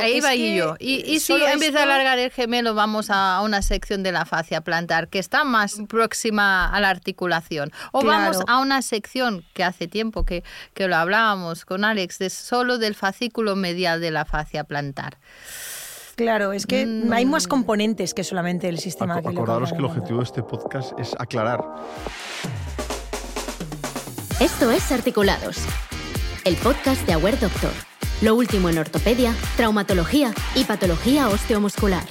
Ahí 0.00 0.18
Es 0.18 0.24
va 0.24 0.30
que 0.30 0.36
y 0.36 0.56
yo. 0.56 0.76
Y, 0.78 1.02
y 1.10 1.20
si 1.20 1.32
empieza 1.34 1.78
a 1.78 1.82
esto- 1.82 1.92
alargar 1.92 2.18
el 2.18 2.30
gemelo, 2.30 2.74
vamos 2.74 3.08
a 3.10 3.40
una 3.42 3.62
sección 3.62 4.02
de 4.02 4.12
la 4.12 4.24
fascia 4.24 4.60
plantar 4.60 5.08
que 5.08 5.18
está 5.18 5.44
más 5.44 5.76
próxima 5.88 6.66
a 6.68 6.80
la 6.80 6.90
articulación. 6.90 7.70
O 7.92 8.00
Claro. 8.00 8.30
vamos 8.32 8.44
a 8.48 8.58
una 8.58 8.82
sección 8.82 9.44
que 9.54 9.64
hace 9.64 9.88
tiempo 9.88 10.24
que, 10.24 10.42
que 10.74 10.88
lo 10.88 10.96
hablábamos 10.96 11.64
con 11.64 11.84
Alex, 11.84 12.18
de 12.18 12.30
solo 12.30 12.78
del 12.78 12.94
fascículo 12.94 13.56
medial 13.56 14.00
de 14.00 14.10
la 14.10 14.24
fascia 14.24 14.64
plantar. 14.64 15.18
Claro, 16.16 16.52
es 16.52 16.66
que 16.66 16.84
Mm. 16.84 17.12
hay 17.12 17.26
más 17.26 17.46
componentes 17.46 18.12
que 18.12 18.24
solamente 18.24 18.68
el 18.68 18.78
sistema. 18.80 19.20
Le 19.20 19.28
acordaros 19.28 19.70
que 19.72 19.78
el 19.78 19.84
objetivo 19.84 20.18
de 20.18 20.24
este 20.24 20.42
podcast 20.42 20.98
es 20.98 21.14
aclarar. 21.18 21.62
Esto 24.40 24.70
es 24.70 24.90
Articulados, 24.92 25.58
el 26.44 26.56
podcast 26.56 27.04
de 27.06 27.12
Aware 27.14 27.36
Doctor. 27.36 27.70
Lo 28.20 28.34
último 28.34 28.68
en 28.68 28.76
ortopedia, 28.78 29.32
traumatología 29.56 30.34
y 30.56 30.64
patología 30.64 31.28
osteomuscular. 31.28 32.02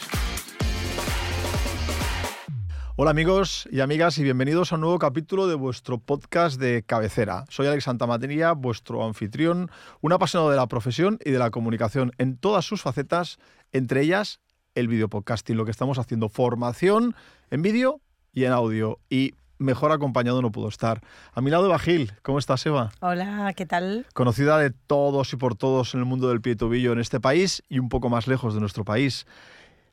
Hola 2.95 3.11
amigos 3.11 3.67
y 3.69 3.81
amigas 3.81 4.17
y 4.17 4.23
bienvenidos 4.23 4.71
a 4.71 4.75
un 4.75 4.81
nuevo 4.81 4.99
capítulo 4.99 5.47
de 5.47 5.55
vuestro 5.55 5.97
podcast 5.97 6.61
de 6.61 6.83
cabecera. 6.83 7.43
Soy 7.49 7.67
Alex 7.67 7.83
Santamateria, 7.83 8.53
vuestro 8.53 9.05
anfitrión, 9.05 9.69
un 9.99 10.13
apasionado 10.13 10.49
de 10.49 10.55
la 10.55 10.67
profesión 10.67 11.19
y 11.25 11.31
de 11.31 11.39
la 11.39 11.51
comunicación 11.51 12.13
en 12.17 12.37
todas 12.37 12.63
sus 12.63 12.81
facetas, 12.81 13.37
entre 13.73 13.99
ellas 13.99 14.39
el 14.75 14.87
videopodcasting, 14.87 15.57
lo 15.57 15.65
que 15.65 15.71
estamos 15.71 15.99
haciendo, 15.99 16.29
formación 16.29 17.15
en 17.51 17.61
vídeo 17.63 17.99
y 18.31 18.45
en 18.45 18.53
audio. 18.53 19.01
Y 19.09 19.33
mejor 19.57 19.91
acompañado 19.91 20.41
no 20.41 20.51
puedo 20.51 20.67
estar. 20.69 21.01
A 21.33 21.41
mi 21.41 21.51
lado 21.51 21.65
Eva 21.65 21.79
Gil, 21.79 22.13
¿cómo 22.21 22.39
estás 22.39 22.65
Eva? 22.65 22.91
Hola, 22.99 23.53
¿qué 23.55 23.65
tal? 23.65 24.05
conocida 24.13 24.57
de 24.57 24.71
todos 24.71 25.33
y 25.33 25.37
por 25.37 25.55
todos 25.55 25.93
en 25.93 26.01
el 26.01 26.05
mundo 26.05 26.29
del 26.29 26.41
pie 26.41 26.53
y 26.53 26.55
tobillo 26.55 26.93
en 26.93 26.99
este 26.99 27.19
país 27.19 27.63
y 27.69 27.79
un 27.79 27.89
poco 27.89 28.09
más 28.09 28.27
lejos 28.27 28.53
de 28.53 28.59
nuestro 28.59 28.85
país. 28.85 29.25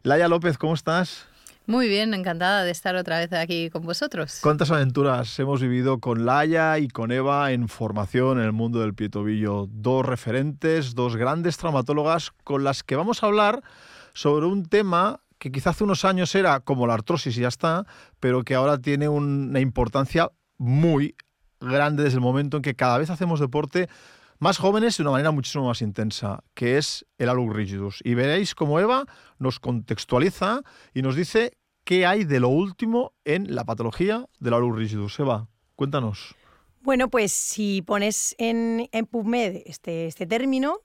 Laia 0.02 0.28
López, 0.28 0.58
¿cómo 0.58 0.74
estás? 0.74 1.26
Muy 1.66 1.88
bien, 1.88 2.12
encantada 2.12 2.62
de 2.62 2.70
estar 2.70 2.94
otra 2.94 3.18
vez 3.18 3.32
aquí 3.32 3.70
con 3.70 3.84
vosotros. 3.84 4.40
¿Cuántas 4.42 4.70
aventuras 4.70 5.38
hemos 5.38 5.62
vivido 5.62 5.98
con 5.98 6.26
Laia 6.26 6.78
y 6.78 6.88
con 6.88 7.10
Eva 7.10 7.52
en 7.52 7.68
formación 7.68 8.38
en 8.38 8.44
el 8.44 8.52
mundo 8.52 8.80
del 8.80 8.92
pie 8.92 9.06
y 9.06 9.10
tobillo? 9.10 9.66
Dos 9.70 10.04
referentes, 10.04 10.94
dos 10.94 11.16
grandes 11.16 11.56
traumatólogas 11.56 12.32
con 12.44 12.64
las 12.64 12.82
que 12.82 12.96
vamos 12.96 13.22
a 13.22 13.26
hablar 13.26 13.62
sobre 14.12 14.44
un 14.44 14.66
tema 14.66 15.20
que 15.44 15.52
quizá 15.52 15.70
hace 15.70 15.84
unos 15.84 16.06
años 16.06 16.34
era 16.34 16.60
como 16.60 16.86
la 16.86 16.94
artrosis 16.94 17.36
y 17.36 17.42
ya 17.42 17.48
está, 17.48 17.84
pero 18.18 18.44
que 18.44 18.54
ahora 18.54 18.78
tiene 18.78 19.10
una 19.10 19.60
importancia 19.60 20.30
muy 20.56 21.16
grande 21.60 22.02
desde 22.02 22.16
el 22.16 22.22
momento 22.22 22.56
en 22.56 22.62
que 22.62 22.74
cada 22.74 22.96
vez 22.96 23.10
hacemos 23.10 23.40
deporte 23.40 23.90
más 24.38 24.56
jóvenes 24.56 24.96
de 24.96 25.02
una 25.02 25.10
manera 25.10 25.32
muchísimo 25.32 25.66
más 25.66 25.82
intensa, 25.82 26.42
que 26.54 26.78
es 26.78 27.04
el 27.18 27.28
alug 27.28 27.52
rigidus. 27.52 28.00
Y 28.04 28.14
veréis 28.14 28.54
cómo 28.54 28.80
Eva 28.80 29.04
nos 29.38 29.60
contextualiza 29.60 30.62
y 30.94 31.02
nos 31.02 31.14
dice 31.14 31.58
qué 31.84 32.06
hay 32.06 32.24
de 32.24 32.40
lo 32.40 32.48
último 32.48 33.12
en 33.26 33.54
la 33.54 33.64
patología 33.64 34.24
del 34.40 34.54
alug 34.54 34.74
rigidus. 34.74 35.20
Eva, 35.20 35.48
cuéntanos. 35.76 36.34
Bueno, 36.80 37.10
pues 37.10 37.32
si 37.32 37.82
pones 37.82 38.34
en, 38.38 38.88
en 38.92 39.04
PubMed 39.04 39.62
este, 39.66 40.06
este 40.06 40.24
término, 40.26 40.78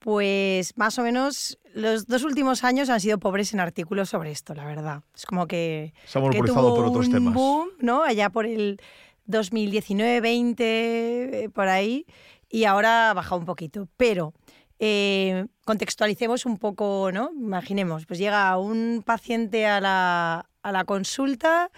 pues 0.00 0.76
más 0.76 0.98
o 0.98 1.02
menos 1.02 1.58
los 1.74 2.06
dos 2.06 2.24
últimos 2.24 2.64
años 2.64 2.88
han 2.90 3.00
sido 3.00 3.18
pobres 3.18 3.52
en 3.54 3.60
artículos 3.60 4.08
sobre 4.08 4.32
esto, 4.32 4.54
la 4.54 4.64
verdad. 4.64 5.02
Es 5.14 5.26
como 5.26 5.46
que, 5.46 5.94
Se 6.06 6.18
ha 6.18 6.22
monopolizado 6.22 6.74
por 6.74 6.86
otros 6.86 7.06
un 7.06 7.12
temas. 7.12 7.34
boom, 7.34 7.68
¿no? 7.78 8.02
Allá 8.02 8.30
por 8.30 8.46
el 8.46 8.80
2019, 9.26 10.20
20, 10.20 11.44
eh, 11.44 11.48
por 11.50 11.68
ahí, 11.68 12.06
y 12.48 12.64
ahora 12.64 13.10
ha 13.10 13.14
bajado 13.14 13.38
un 13.38 13.44
poquito. 13.46 13.88
Pero 13.96 14.32
eh, 14.78 15.46
contextualicemos 15.66 16.46
un 16.46 16.56
poco, 16.56 17.10
¿no? 17.12 17.30
Imaginemos, 17.38 18.06
pues 18.06 18.18
llega 18.18 18.56
un 18.56 19.02
paciente 19.04 19.66
a 19.66 19.80
la, 19.80 20.48
a 20.62 20.72
la 20.72 20.84
consulta 20.84 21.70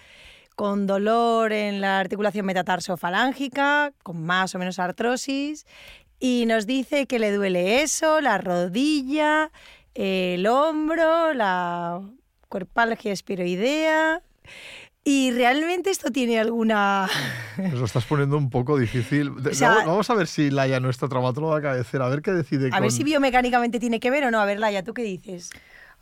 con 0.55 0.85
dolor 0.85 1.51
en 1.51 1.81
la 1.81 1.99
articulación 1.99 2.45
metatarso-falángica, 2.45 3.91
con 4.03 4.23
más 4.23 4.53
o 4.55 4.59
menos 4.59 4.79
artrosis, 4.79 5.65
y 6.25 6.45
nos 6.45 6.65
dice 6.65 7.05
que 7.05 7.19
le 7.19 7.33
duele 7.33 7.81
eso, 7.81 8.21
la 8.21 8.37
rodilla, 8.37 9.51
el 9.93 10.47
hombro, 10.47 11.33
la 11.33 11.99
cuerpalgia 12.47 13.11
espiroidea. 13.11 14.21
Y 15.03 15.31
realmente 15.31 15.89
esto 15.89 16.11
tiene 16.11 16.39
alguna... 16.39 17.09
Nos 17.57 17.73
lo 17.73 17.83
estás 17.83 18.05
poniendo 18.05 18.37
un 18.37 18.49
poco 18.49 18.77
difícil. 18.79 19.35
De- 19.43 19.49
O 19.49 19.53
sea- 19.53 19.83
vamos, 19.85 20.09
a 20.09 20.13
ver 20.13 20.27
si 20.27 20.49
Laia, 20.49 20.79
nuestra 20.79 21.09
traumatóloga 21.09 21.57
de 21.57 21.61
cabecera, 21.61 22.05
a 22.05 22.09
ver 22.09 22.21
qué 22.21 22.31
decide 22.31 22.67
A 22.67 22.71
con... 22.71 22.81
ver 22.83 22.91
si 22.91 23.03
biomecánicamente 23.03 23.81
tiene 23.81 23.99
que 23.99 24.09
ver 24.09 24.23
o 24.23 24.31
no. 24.31 24.39
A 24.39 24.45
ver, 24.45 24.61
Laia, 24.61 24.81
¿tú 24.81 24.93
qué 24.93 25.03
dices? 25.03 25.49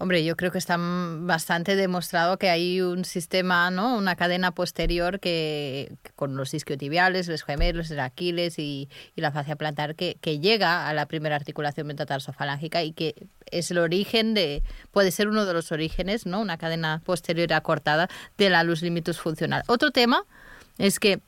Hombre, 0.01 0.23
yo 0.23 0.35
creo 0.35 0.51
que 0.51 0.57
está 0.57 0.77
bastante 0.79 1.75
demostrado 1.75 2.39
que 2.39 2.49
hay 2.49 2.81
un 2.81 3.05
sistema, 3.05 3.69
¿no? 3.69 3.95
Una 3.95 4.15
cadena 4.15 4.49
posterior 4.49 5.19
que, 5.19 5.93
con 6.15 6.35
los 6.35 6.55
isquiotibiales, 6.55 7.27
los 7.27 7.43
gemelos, 7.43 7.91
el 7.91 7.99
Aquiles 7.99 8.57
y, 8.57 8.89
y 9.15 9.21
la 9.21 9.31
fascia 9.31 9.55
plantar 9.57 9.93
que, 9.93 10.17
que 10.19 10.39
llega 10.39 10.89
a 10.89 10.93
la 10.95 11.05
primera 11.05 11.35
articulación 11.35 11.85
metatarsofalágica 11.85 12.81
y 12.81 12.93
que 12.93 13.13
es 13.51 13.69
el 13.69 13.77
origen 13.77 14.33
de, 14.33 14.63
puede 14.89 15.11
ser 15.11 15.27
uno 15.27 15.45
de 15.45 15.53
los 15.53 15.71
orígenes, 15.71 16.25
¿no? 16.25 16.41
Una 16.41 16.57
cadena 16.57 17.03
posterior 17.05 17.53
acortada 17.53 18.09
de 18.39 18.49
la 18.49 18.63
luz 18.63 18.81
limitus 18.81 19.19
funcional. 19.19 19.61
Otro 19.67 19.91
tema 19.91 20.23
es 20.79 20.99
que 20.99 21.21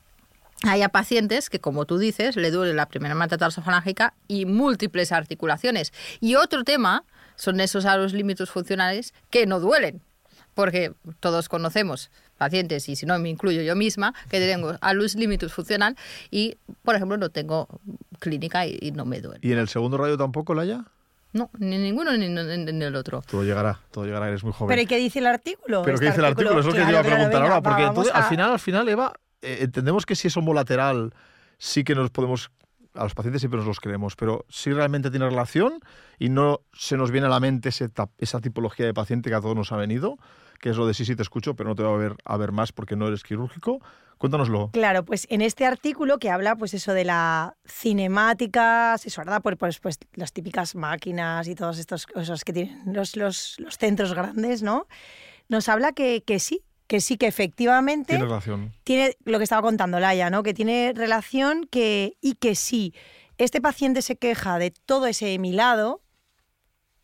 haya 0.64 0.88
pacientes 0.88 1.48
que, 1.48 1.60
como 1.60 1.84
tú 1.84 1.98
dices, 1.98 2.34
le 2.34 2.50
duele 2.50 2.74
la 2.74 2.86
primera 2.86 3.14
metatarsofalágica 3.14 4.14
y 4.26 4.46
múltiples 4.46 5.12
articulaciones. 5.12 5.92
Y 6.20 6.34
otro 6.34 6.64
tema 6.64 7.04
son 7.36 7.60
esos 7.60 7.84
a 7.84 7.96
los 7.96 8.12
límites 8.12 8.50
funcionales 8.50 9.14
que 9.30 9.46
no 9.46 9.60
duelen. 9.60 10.00
Porque 10.54 10.92
todos 11.18 11.48
conocemos 11.48 12.10
pacientes, 12.38 12.88
y 12.88 12.94
si 12.94 13.06
no 13.06 13.18
me 13.18 13.28
incluyo 13.28 13.62
yo 13.62 13.74
misma, 13.74 14.14
que 14.30 14.38
tengo 14.38 14.76
alus 14.80 15.16
limitus 15.16 15.52
funcional 15.52 15.96
y, 16.30 16.56
por 16.84 16.94
ejemplo, 16.94 17.16
no 17.16 17.28
tengo 17.30 17.66
clínica 18.20 18.64
y, 18.66 18.78
y 18.80 18.92
no 18.92 19.04
me 19.04 19.20
duele. 19.20 19.40
¿Y 19.42 19.50
en 19.52 19.58
el 19.58 19.68
segundo 19.68 19.96
radio 19.98 20.16
tampoco, 20.16 20.54
Laia? 20.54 20.84
No, 21.32 21.50
ni 21.58 21.76
ninguno 21.78 22.12
ni, 22.16 22.28
ni- 22.28 22.72
ni 22.72 22.84
el 22.84 22.94
otro. 22.94 23.22
Todo 23.28 23.42
llegará, 23.42 23.80
todo 23.90 24.04
llegará, 24.04 24.28
eres 24.28 24.44
muy 24.44 24.52
joven. 24.52 24.68
¿Pero 24.68 24.82
¿y 24.82 24.86
qué 24.86 24.98
dice 24.98 25.18
el 25.18 25.26
artículo? 25.26 25.82
¿Pero 25.82 25.94
Este 25.94 26.04
qué 26.06 26.10
dice 26.12 26.20
el 26.20 26.26
artículo? 26.26 26.60
Es 26.60 26.66
lo 26.66 26.72
que 26.72 26.78
yo 26.78 26.88
iba 26.90 27.00
a 27.00 27.02
preguntar 27.02 27.42
venga, 27.42 27.54
ahora. 27.56 27.62
Porque 27.62 27.82
entonces, 27.82 28.14
al 28.14 28.22
a- 28.22 28.28
final, 28.28 28.52
al 28.52 28.60
final, 28.60 28.88
Eva, 28.88 29.12
eh, 29.42 29.58
entendemos 29.62 30.06
que 30.06 30.14
si 30.14 30.28
es 30.28 30.36
homolateral, 30.36 31.12
sí 31.58 31.82
que 31.82 31.96
nos 31.96 32.10
podemos. 32.10 32.52
A 32.94 33.02
los 33.02 33.14
pacientes 33.14 33.40
siempre 33.42 33.58
nos 33.58 33.66
los 33.66 33.80
creemos, 33.80 34.14
pero 34.16 34.44
si 34.48 34.72
realmente 34.72 35.10
tiene 35.10 35.28
relación 35.28 35.80
y 36.18 36.28
no 36.28 36.60
se 36.72 36.96
nos 36.96 37.10
viene 37.10 37.26
a 37.26 37.30
la 37.30 37.40
mente 37.40 37.70
esa 37.70 38.40
tipología 38.40 38.86
de 38.86 38.94
paciente 38.94 39.30
que 39.30 39.36
a 39.36 39.40
todos 39.40 39.56
nos 39.56 39.72
ha 39.72 39.76
venido, 39.76 40.16
que 40.60 40.70
es 40.70 40.76
lo 40.76 40.86
de 40.86 40.94
sí, 40.94 41.04
sí 41.04 41.16
te 41.16 41.22
escucho, 41.22 41.54
pero 41.54 41.70
no 41.70 41.74
te 41.74 41.82
voy 41.82 41.94
a 41.94 41.96
ver, 41.96 42.16
a 42.24 42.36
ver 42.36 42.52
más 42.52 42.72
porque 42.72 42.96
no 42.96 43.08
eres 43.08 43.22
quirúrgico. 43.22 43.80
Cuéntanoslo. 44.18 44.70
Claro, 44.72 45.04
pues 45.04 45.26
en 45.28 45.42
este 45.42 45.66
artículo 45.66 46.18
que 46.18 46.30
habla 46.30 46.56
pues 46.56 46.72
eso 46.72 46.92
de 46.94 47.04
la 47.04 47.56
cinemática 47.66 48.94
asesorada 48.94 49.40
por 49.40 49.58
pues, 49.58 49.80
pues, 49.80 49.98
las 50.14 50.32
típicas 50.32 50.74
máquinas 50.76 51.48
y 51.48 51.54
todas 51.54 51.78
estas 51.78 52.06
cosas 52.06 52.44
que 52.44 52.52
tienen 52.52 52.94
los, 52.94 53.16
los, 53.16 53.56
los 53.58 53.76
centros 53.76 54.14
grandes, 54.14 54.62
¿no? 54.62 54.86
Nos 55.48 55.68
habla 55.68 55.92
que, 55.92 56.22
que 56.22 56.38
sí, 56.38 56.62
que 56.86 57.00
sí, 57.00 57.16
que 57.16 57.26
efectivamente 57.26 58.12
Tiene 58.14 58.24
relación. 58.24 58.72
tiene 58.84 59.16
lo 59.24 59.38
que 59.38 59.44
estaba 59.44 59.62
contando 59.62 59.98
Laia, 60.00 60.30
¿no? 60.30 60.42
Que 60.42 60.54
tiene 60.54 60.92
relación 60.94 61.66
que, 61.70 62.16
y 62.20 62.34
que 62.34 62.54
sí, 62.54 62.94
este 63.38 63.60
paciente 63.60 64.02
se 64.02 64.16
queja 64.16 64.58
de 64.58 64.70
todo 64.70 65.06
ese 65.06 65.32
hemilado, 65.34 66.02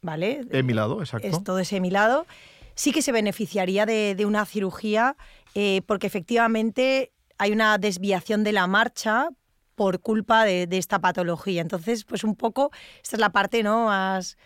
¿vale? 0.03 0.43
Emilado, 0.51 1.01
exacto. 1.01 1.27
es 1.27 1.43
todo 1.43 1.59
ese 1.59 1.77
hemilado, 1.77 2.27
sí 2.75 2.93
que 2.93 3.03
se 3.03 3.13
beneficiaría 3.13 3.87
de, 3.87 4.15
de 4.15 4.27
una 4.27 4.45
cirugía 4.47 5.17
eh, 5.55 5.83
porque 5.87 6.07
efectivamente 6.07 7.13
hay 7.39 7.53
una 7.53 7.79
desviación 7.79 8.45
de 8.45 8.53
la 8.53 8.67
marcha 8.67 9.29
por 9.75 10.01
culpa 10.01 10.45
de, 10.45 10.67
de 10.67 10.77
esta 10.77 10.99
patología. 11.01 11.63
Entonces, 11.63 12.05
pues 12.05 12.23
un 12.23 12.37
poco, 12.37 12.71
esta 13.03 13.17
es 13.17 13.21
la 13.21 13.31
parte 13.31 13.63
¿no? 13.63 13.87
más 13.87 14.37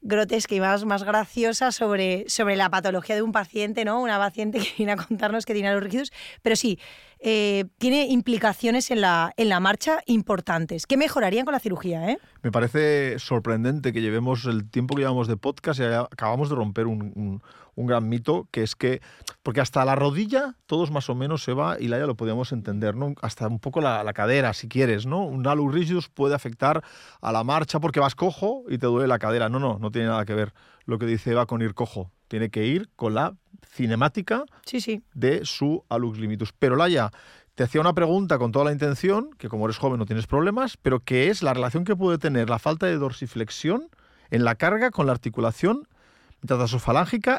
grotesca 0.00 0.54
y 0.54 0.60
más, 0.60 0.84
más 0.84 1.02
graciosa 1.04 1.72
sobre, 1.72 2.24
sobre 2.28 2.56
la 2.56 2.70
patología 2.70 3.14
de 3.16 3.22
un 3.22 3.32
paciente, 3.32 3.84
¿no? 3.84 4.00
Una 4.00 4.18
paciente 4.18 4.58
que 4.58 4.68
viene 4.76 4.92
a 4.92 4.96
contarnos 4.96 5.44
que 5.44 5.54
tiene 5.54 5.74
los 5.74 6.10
pero 6.42 6.56
sí, 6.56 6.78
eh, 7.20 7.64
tiene 7.78 8.06
implicaciones 8.06 8.90
en 8.90 9.00
la, 9.00 9.32
en 9.36 9.48
la 9.48 9.58
marcha 9.60 10.00
importantes, 10.06 10.86
que 10.86 10.96
mejorarían 10.96 11.44
con 11.44 11.52
la 11.52 11.60
cirugía, 11.60 12.10
¿eh? 12.10 12.18
Me 12.42 12.52
parece 12.52 13.18
sorprendente 13.18 13.92
que 13.92 14.00
llevemos 14.00 14.44
el 14.44 14.70
tiempo 14.70 14.94
que 14.94 15.02
llevamos 15.02 15.26
de 15.26 15.36
podcast 15.36 15.80
y 15.80 15.84
acabamos 15.84 16.48
de 16.48 16.54
romper 16.54 16.86
un- 16.86 17.42
un 17.78 17.86
gran 17.86 18.08
mito, 18.08 18.48
que 18.50 18.62
es 18.62 18.74
que, 18.74 19.00
porque 19.42 19.60
hasta 19.60 19.84
la 19.84 19.94
rodilla 19.94 20.56
todos 20.66 20.90
más 20.90 21.08
o 21.08 21.14
menos 21.14 21.44
se 21.44 21.52
va 21.52 21.78
y 21.78 21.86
la 21.88 21.98
ya 21.98 22.06
lo 22.06 22.16
podíamos 22.16 22.50
entender, 22.52 22.96
¿no? 22.96 23.14
Hasta 23.22 23.46
un 23.46 23.60
poco 23.60 23.80
la, 23.80 24.02
la 24.02 24.12
cadera, 24.12 24.52
si 24.52 24.68
quieres, 24.68 25.06
¿no? 25.06 25.24
Un 25.24 25.46
alus 25.46 25.72
rigidus 25.72 26.08
puede 26.08 26.34
afectar 26.34 26.82
a 27.20 27.32
la 27.32 27.44
marcha 27.44 27.78
porque 27.78 28.00
vas 28.00 28.16
cojo 28.16 28.64
y 28.68 28.78
te 28.78 28.86
duele 28.86 29.06
la 29.06 29.20
cadera. 29.20 29.48
No, 29.48 29.60
no, 29.60 29.78
no 29.78 29.90
tiene 29.92 30.08
nada 30.08 30.24
que 30.24 30.34
ver 30.34 30.54
lo 30.86 30.98
que 30.98 31.06
dice 31.06 31.30
Eva 31.30 31.46
con 31.46 31.62
ir 31.62 31.74
cojo. 31.74 32.10
Tiene 32.26 32.50
que 32.50 32.66
ir 32.66 32.88
con 32.96 33.14
la 33.14 33.34
cinemática 33.64 34.44
Sí, 34.66 34.80
sí. 34.80 35.02
de 35.14 35.44
su 35.44 35.84
alux 35.88 36.18
limitus. 36.18 36.52
Pero 36.58 36.74
Laia, 36.74 37.10
te 37.54 37.62
hacía 37.62 37.80
una 37.80 37.92
pregunta 37.92 38.38
con 38.38 38.50
toda 38.50 38.64
la 38.64 38.72
intención, 38.72 39.30
que 39.38 39.48
como 39.48 39.66
eres 39.66 39.78
joven 39.78 39.98
no 39.98 40.06
tienes 40.06 40.26
problemas, 40.26 40.76
pero 40.76 41.00
que 41.00 41.28
es 41.28 41.42
la 41.42 41.54
relación 41.54 41.84
que 41.84 41.94
puede 41.94 42.18
tener 42.18 42.50
la 42.50 42.58
falta 42.58 42.86
de 42.86 42.96
dorsiflexión 42.96 43.88
en 44.30 44.44
la 44.44 44.56
carga 44.56 44.90
con 44.90 45.06
la 45.06 45.12
articulación 45.12 45.86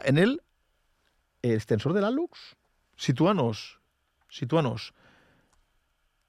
en 0.05 0.17
el 0.17 0.41
extensor 1.41 1.93
del 1.93 2.03
hallux. 2.05 2.37
Sitúanos, 2.95 3.79
sitúanos. 4.29 4.93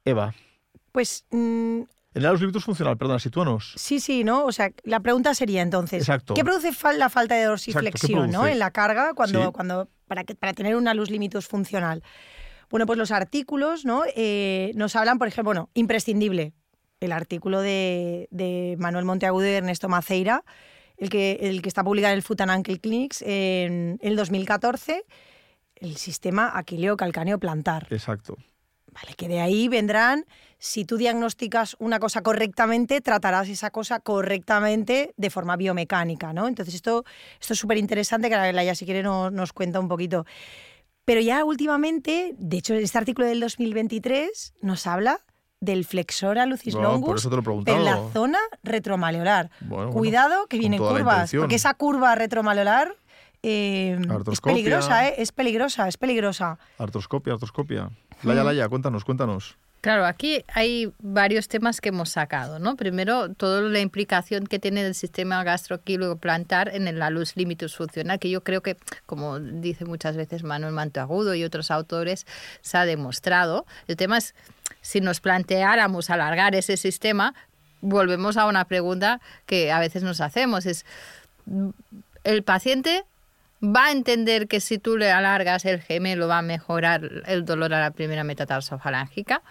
Eva. 0.05 0.35
Pues 0.93 1.25
mm, 1.31 1.81
En 2.15 2.25
el 2.25 2.27
limitus 2.41 2.65
funcional, 2.65 2.97
perdona, 2.97 3.19
sitúanos. 3.19 3.73
sí, 3.77 4.01
sí, 4.01 4.25
¿no? 4.25 4.45
O 4.45 4.53
sea, 4.53 4.71
la 4.85 5.01
pregunta 5.01 5.35
sería 5.35 5.63
entonces, 5.63 6.01
Exacto. 6.03 6.35
¿qué 6.35 6.45
produce 6.45 6.73
fal- 6.73 6.97
la 6.97 7.09
falta 7.11 7.35
de 7.35 7.43
Exacto, 7.43 7.65
¿qué 7.65 7.73
dorsiflexión 7.73 8.31
¿no? 8.31 8.47
en 8.47 8.59
la 8.59 8.71
carga 8.71 9.15
cuando, 9.15 9.47
Sí. 9.47 9.53
cuando, 9.53 9.89
para, 10.07 10.25
que, 10.25 10.35
para 10.35 10.53
tener 10.53 10.77
una 10.77 10.95
luz 10.95 11.11
limitus 11.11 11.47
funcional? 11.47 12.03
Bueno, 12.71 12.87
pues 12.87 12.99
los 12.99 13.11
artículos 13.11 13.85
¿no? 13.85 14.03
Eh, 14.17 14.73
nos 14.75 14.95
hablan, 14.97 15.19
por 15.19 15.29
ejemplo, 15.29 15.45
bueno, 15.49 15.71
imprescindible, 15.75 16.53
el 17.01 17.13
artículo 17.13 17.61
de, 17.61 18.29
de 18.31 18.77
Manuel 18.79 19.05
Monteagudo 19.05 19.47
y 19.47 19.51
Ernesto 19.51 19.89
Maceira, 19.89 20.45
el 21.01 21.09
que, 21.09 21.39
el 21.41 21.63
que 21.63 21.69
está 21.69 21.83
publicado 21.83 22.13
en 22.13 22.19
el 22.19 22.23
Foot 22.23 22.43
and 22.43 22.51
Ankle 22.51 22.79
Clinics 22.79 23.23
en 23.23 23.99
el 24.03 24.17
2014, 24.17 25.05
el 25.77 25.97
sistema 25.97 26.53
aquileo 26.55 26.97
calcáneo 26.97 27.39
plantar. 27.39 27.89
Exacto. 27.91 28.37
Vale, 28.93 29.15
que 29.17 29.29
de 29.29 29.41
ahí 29.41 29.69
vendrán, 29.69 30.27
si 30.59 30.85
tú 30.85 30.97
diagnosticas 30.97 31.77
una 31.79 32.01
cosa 32.01 32.23
correctamente, 32.23 33.01
tratarás 33.01 33.49
esa 33.49 33.71
cosa 33.71 34.01
correctamente 34.01 35.15
de 35.17 35.31
forma 35.31 35.57
biomecánica, 35.57 36.33
¿no? 36.33 36.49
Entonces 36.49 36.75
esto, 36.75 37.05
esto 37.41 37.55
es 37.55 37.59
súper 37.59 37.79
interesante, 37.79 38.29
que 38.29 38.37
la 38.37 38.65
ya 38.65 38.75
si 38.75 38.85
quiere 38.85 39.03
nos, 39.03 39.33
nos 39.33 39.53
cuenta 39.53 39.81
un 39.81 39.89
poquito. 39.89 40.27
Pero 41.05 41.21
ya 41.21 41.45
últimamente, 41.45 42.35
de 42.37 42.59
hecho 42.59 42.75
este 42.75 42.99
artículo 42.99 43.27
del 43.27 43.41
2023 43.41 44.55
nos 44.61 44.87
habla 44.87 45.21
del 45.61 45.85
flexor 45.85 46.39
alucis 46.39 46.75
No, 46.75 46.81
por 46.81 46.91
longus 46.91 47.21
eso 47.21 47.29
te 47.31 47.37
lo 47.37 47.41
he 47.43 47.45
preguntado. 47.45 47.79
en 47.79 47.85
la 47.85 48.13
zona 48.13 48.39
retromaleolar. 48.63 49.51
Bueno, 49.61 49.77
bueno, 49.77 49.93
Cuidado 49.93 50.47
que 50.47 50.59
vienen 50.59 50.81
curvas, 50.81 51.33
porque 51.37 51.57
esa 51.57 51.75
curva 51.75 52.15
retromaleolar 52.15 52.95
eh, 53.43 53.99
es 54.33 54.41
peligrosa, 54.41 55.09
¿eh? 55.09 55.15
Es 55.19 55.33
peligrosa, 55.33 55.89
es 55.89 55.97
peligrosa. 55.97 56.59
Artroscopia, 56.79 57.35
artroscopia. 57.35 57.91
Laya, 58.23 58.45
Laya, 58.45 58.69
cuéntanos, 58.69 59.05
cuéntanos. 59.05 59.57
Claro, 59.81 60.05
aquí 60.05 60.45
hay 60.53 60.93
varios 60.99 61.49
temas 61.49 61.81
que 61.81 61.89
hemos 61.89 62.11
sacado, 62.11 62.59
¿no? 62.59 62.77
Primero, 62.77 63.33
toda 63.33 63.63
la 63.63 63.81
implicación 63.81 64.47
que 64.47 64.59
tiene 64.59 64.83
el 64.83 64.95
sistema 64.95 65.43
gastroquílico 65.43 66.17
plantar 66.19 66.69
en 66.75 66.99
la 66.99 67.09
luz 67.09 67.35
limitus 67.35 67.77
funcional, 67.77 68.19
que 68.19 68.29
yo 68.29 68.45
creo 68.45 68.63
que, 68.63 68.77
como 69.07 69.39
dice 69.41 69.87
muchas 69.87 70.17
veces 70.19 70.43
Manuel 70.43 70.75
Manteagudo 70.75 71.35
y 71.35 71.45
otros 71.45 71.71
autores, 71.71 72.27
se 72.61 72.77
ha 72.77 72.85
demostrado. 72.85 73.65
El 73.89 73.97
tema 73.97 74.19
es, 74.19 74.35
si 74.81 75.01
nos 75.01 75.21
planteáramos 75.21 76.11
alargar 76.11 76.55
ese 76.55 76.77
sistema, 76.77 77.35
volvemos 77.81 78.37
a 78.37 78.47
una 78.47 78.65
pregunta 78.67 79.21
que 79.47 79.73
a 79.73 79.81
veces 79.81 80.03
nos 80.03 80.21
hacemos, 80.21 80.67
es, 80.67 80.85
¿el 82.25 82.43
paciente 82.43 83.05
va 83.63 83.87
a 83.87 83.93
entender 83.93 84.49
que 84.49 84.61
si 84.61 84.79
tú 84.79 84.97
le 84.97 85.11
alargas 85.11 85.65
el 85.65 85.81
gemelo 85.81 86.29
va 86.29 86.39
a 86.39 86.43
mejorar 86.43 87.25
el 87.27 87.45
dolor 87.45 87.75
a 87.75 87.81
la 87.81 87.91
primera 87.91 88.25
metatarsofalágica. 88.25 89.43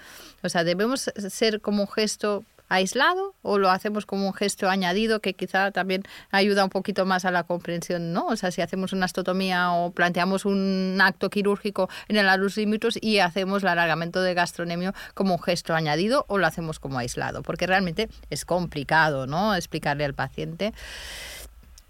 O 0.42 0.50
sea, 0.50 0.64
debemos 0.64 1.12
ser 1.30 1.62
como 1.62 1.84
un 1.84 1.88
gesto 1.88 2.44
aislado 2.69 3.36
o 3.42 3.57
lo 3.57 3.69
hacemos 3.69 4.06
como 4.06 4.27
un 4.27 4.33
gesto 4.33 4.69
añadido 4.69 5.19
que 5.19 5.33
quizá 5.33 5.71
también 5.71 6.04
ayuda 6.31 6.63
un 6.63 6.69
poquito 6.69 7.06
más 7.06 7.25
a 7.25 7.31
la 7.31 7.44
comprensión, 7.44 8.13
¿no? 8.13 8.27
O 8.27 8.36
sea, 8.36 8.51
si 8.51 8.62
hacemos 8.62 8.94
una 8.94 9.07
estotomía 9.07 9.71
o 9.74 9.92
planteamos 9.92 10.45
un 10.45 10.98
acto 11.01 11.30
quirúrgico 11.30 11.89
en 12.07 12.18
el 12.18 12.30
alus 12.30 12.57
limitus 12.57 12.98
y 13.01 13.19
hacemos 13.19 13.63
el 13.63 13.69
alargamiento 13.69 14.21
de 14.21 14.33
gastronemio 14.33 14.94
como 15.16 15.33
un 15.33 15.42
gesto 15.42 15.74
añadido 15.74 16.25
o 16.27 16.38
lo 16.38 16.48
hacemos 16.48 16.80
como 16.80 17.00
aislado, 17.00 17.42
porque 17.42 17.68
realmente 17.68 18.07
es 18.30 18.45
complicado, 18.45 19.27
¿no? 19.27 19.56
Explicarle 19.56 20.06
al 20.06 20.13
paciente. 20.13 20.74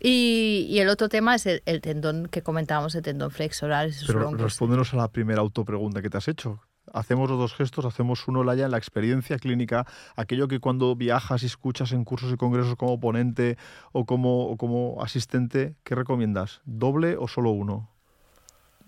Y, 0.01 0.65
y, 0.69 0.79
el 0.79 0.87
otro 0.87 1.09
tema 1.09 1.35
es 1.35 1.45
el, 1.45 1.61
el, 1.65 1.81
tendón 1.81 2.27
que 2.27 2.41
comentábamos, 2.41 2.95
el 2.95 3.01
tendón 3.01 3.31
flexoral. 3.31 3.93
Pero 4.07 4.33
respóndenos 4.33 4.93
a 4.93 4.97
la 4.97 5.09
primera 5.09 5.41
autopregunta 5.41 6.01
que 6.01 6.09
te 6.09 6.17
has 6.17 6.29
hecho. 6.29 6.61
Hacemos 6.93 7.29
los 7.29 7.39
dos 7.39 7.53
gestos, 7.53 7.85
hacemos 7.85 8.27
uno, 8.27 8.43
Laya, 8.43 8.65
en 8.65 8.71
la 8.71 8.77
experiencia 8.77 9.37
clínica, 9.37 9.85
aquello 10.15 10.47
que 10.47 10.59
cuando 10.59 10.95
viajas 10.95 11.43
y 11.43 11.47
escuchas 11.47 11.91
en 11.91 12.03
cursos 12.03 12.31
y 12.33 12.37
congresos 12.37 12.75
como 12.75 12.99
ponente 12.99 13.57
o 13.91 14.05
como, 14.05 14.47
o 14.47 14.57
como 14.57 15.03
asistente, 15.03 15.75
¿qué 15.83 15.95
recomiendas? 15.95 16.61
¿Doble 16.65 17.17
o 17.17 17.27
solo 17.27 17.51
uno? 17.51 17.89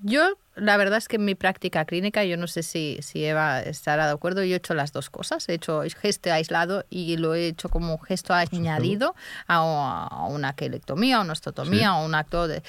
Yo, 0.04 0.34
la 0.56 0.78
verdad 0.78 0.98
es 0.98 1.08
que 1.08 1.18
en 1.18 1.26
mi 1.26 1.36
práctica 1.36 1.86
clínica, 1.86 2.24
yo 2.24 2.36
no 2.36 2.48
sé 2.48 2.64
si, 2.64 2.98
si 3.02 3.24
Eva 3.24 3.62
estará 3.62 4.08
de 4.08 4.14
acuerdo, 4.14 4.44
yo 4.44 4.56
he 4.56 4.58
hecho 4.58 4.74
las 4.74 4.92
dos 4.92 5.12
cosas. 5.12 5.48
He 5.48 5.54
hecho 5.54 5.84
gesto 5.96 6.34
aislado 6.34 6.86
y 6.90 7.18
lo 7.18 7.36
he 7.36 7.48
hecho 7.48 7.70
como 7.70 7.94
un 7.94 8.02
gesto 8.02 8.34
añadido 8.34 9.16
a, 9.48 10.08
a 10.10 10.26
una 10.26 10.54
quelectomía, 10.54 11.18
a 11.18 11.22
una 11.22 11.34
ostotomía, 11.34 11.90
a 11.90 12.04
un 12.04 12.16
acto 12.16 12.48
de... 12.48 12.64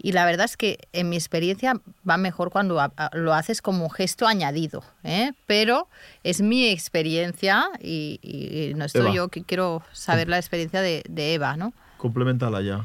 Y 0.00 0.12
la 0.12 0.24
verdad 0.24 0.44
es 0.44 0.56
que 0.56 0.78
en 0.92 1.08
mi 1.08 1.16
experiencia 1.16 1.74
va 2.08 2.16
mejor 2.16 2.50
cuando 2.50 2.80
lo 3.12 3.34
haces 3.34 3.60
como 3.60 3.84
un 3.84 3.90
gesto 3.90 4.28
añadido, 4.28 4.84
¿eh? 5.02 5.32
pero 5.46 5.88
es 6.22 6.40
mi 6.40 6.68
experiencia 6.68 7.68
y, 7.80 8.20
y 8.22 8.74
no 8.74 8.84
estoy 8.84 9.02
Eva. 9.02 9.12
yo 9.14 9.28
que 9.28 9.42
quiero 9.42 9.82
saber 9.92 10.28
la 10.28 10.36
experiencia 10.36 10.80
de, 10.80 11.02
de 11.08 11.34
Eva, 11.34 11.56
¿no? 11.56 11.72
Complementala 11.96 12.62
ya. 12.62 12.84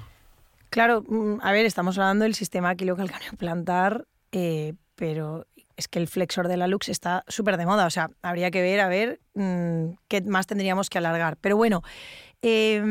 Claro, 0.71 1.03
mm, 1.07 1.37
a 1.43 1.51
ver, 1.51 1.67
estamos 1.67 1.99
hablando 1.99 2.23
del 2.23 2.33
sistema 2.33 2.71
aquilocalcáneo 2.71 3.33
plantar, 3.37 4.05
eh, 4.31 4.73
pero 4.95 5.45
es 5.77 5.87
que 5.87 5.99
el 5.99 6.07
flexor 6.07 6.47
de 6.47 6.57
la 6.57 6.67
Lux 6.67 6.89
está 6.89 7.23
súper 7.27 7.57
de 7.57 7.67
moda. 7.67 7.85
O 7.85 7.89
sea, 7.91 8.09
habría 8.23 8.49
que 8.49 8.61
ver, 8.63 8.79
a 8.79 8.87
ver, 8.87 9.19
mmm, 9.35 9.91
qué 10.07 10.21
más 10.21 10.47
tendríamos 10.47 10.89
que 10.89 10.97
alargar. 10.97 11.37
Pero 11.41 11.57
bueno, 11.57 11.83
eh, 12.41 12.81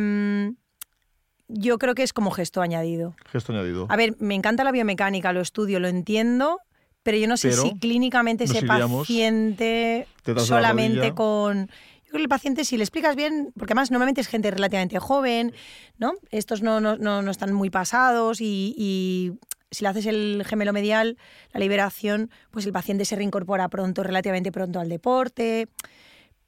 yo 1.53 1.79
creo 1.79 1.95
que 1.95 2.03
es 2.03 2.13
como 2.13 2.31
gesto 2.31 2.61
añadido. 2.61 3.15
Gesto 3.31 3.53
añadido. 3.53 3.87
A 3.89 3.97
ver, 3.97 4.17
me 4.19 4.35
encanta 4.35 4.65
la 4.65 4.73
biomecánica, 4.73 5.33
lo 5.33 5.41
estudio, 5.41 5.81
lo 5.81 5.89
entiendo, 5.89 6.59
pero 7.03 7.19
yo 7.19 7.29
no 7.29 7.37
sé 7.37 7.51
Pero 7.51 7.63
si 7.63 7.79
clínicamente 7.79 8.45
ese 8.45 8.65
paciente 8.65 10.07
solamente 10.39 11.13
con... 11.15 11.67
Yo 11.67 12.17
creo 12.17 12.19
que 12.19 12.23
el 12.25 12.29
paciente, 12.29 12.65
si 12.65 12.77
le 12.77 12.85
explicas 12.85 13.17
bien, 13.17 13.53
porque 13.59 13.73
además 13.73 13.91
normalmente 13.91 14.21
es 14.21 14.29
gente 14.29 14.51
relativamente 14.51 14.99
joven, 14.99 15.55
¿no? 15.99 16.13
Estos 16.31 16.61
no, 16.61 16.79
no, 16.79 16.97
no, 16.97 17.23
no 17.23 17.31
están 17.31 17.55
muy 17.55 17.71
pasados 17.71 18.43
y, 18.43 18.75
y 18.77 19.33
si 19.71 19.83
le 19.83 19.89
haces 19.89 20.07
el 20.07 20.45
gemelo 20.47 20.73
medial, 20.73 21.17
la 21.53 21.61
liberación, 21.61 22.31
pues 22.51 22.67
el 22.67 22.73
paciente 22.73 23.07
se 23.07 23.17
reincorpora 23.17 23.69
pronto, 23.69 24.03
relativamente 24.03 24.53
pronto 24.53 24.79
al 24.79 24.89
deporte. 24.91 25.69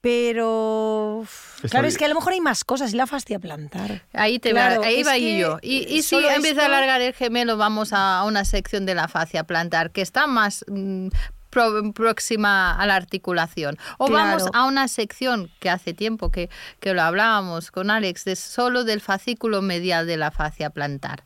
Pero 0.04 1.24
Está 1.56 1.68
claro, 1.70 1.82
bien. 1.84 1.92
es 1.92 1.98
que 1.98 2.04
a 2.04 2.08
lo 2.08 2.14
mejor 2.14 2.34
hay 2.34 2.40
más 2.40 2.62
cosas 2.62 2.92
y 2.92 2.96
la 2.96 3.06
fascia 3.06 3.38
plantar. 3.38 4.02
Ahí 4.12 4.38
te 4.38 4.50
Claro, 4.50 4.82
va, 4.82 4.86
ahí 4.86 5.02
va 5.02 5.12
que 5.12 5.18
y 5.18 5.38
yo. 5.40 5.58
Y, 5.62 5.78
y 5.88 6.02
si 6.02 6.16
empieza 6.16 6.38
a 6.38 6.50
esto- 6.50 6.60
alargar 6.62 7.00
el 7.00 7.14
gemelo, 7.14 7.56
vamos 7.56 7.92
a 7.92 8.22
una 8.24 8.44
sección 8.44 8.84
de 8.86 8.94
la 8.94 9.08
fascia 9.08 9.44
plantar 9.44 9.90
que 9.92 10.02
está 10.02 10.26
más 10.26 10.64
mm, 10.68 11.08
pro- 11.50 11.92
próxima 11.94 12.74
a 12.78 12.86
la 12.86 12.96
articulación. 12.96 13.78
O 13.98 14.06
Claro. 14.06 14.36
vamos 14.38 14.50
a 14.52 14.64
una 14.66 14.88
sección 14.88 15.50
que 15.58 15.70
hace 15.70 15.94
tiempo 15.94 16.30
que, 16.30 16.50
que 16.80 16.92
lo 16.92 17.00
hablábamos 17.02 17.70
con 17.70 17.90
Alex, 17.90 18.24
de 18.26 18.36
solo 18.36 18.84
del 18.84 19.00
fascículo 19.00 19.62
medial 19.62 20.06
de 20.06 20.16
la 20.18 20.30
fascia 20.30 20.68
plantar. 20.70 21.24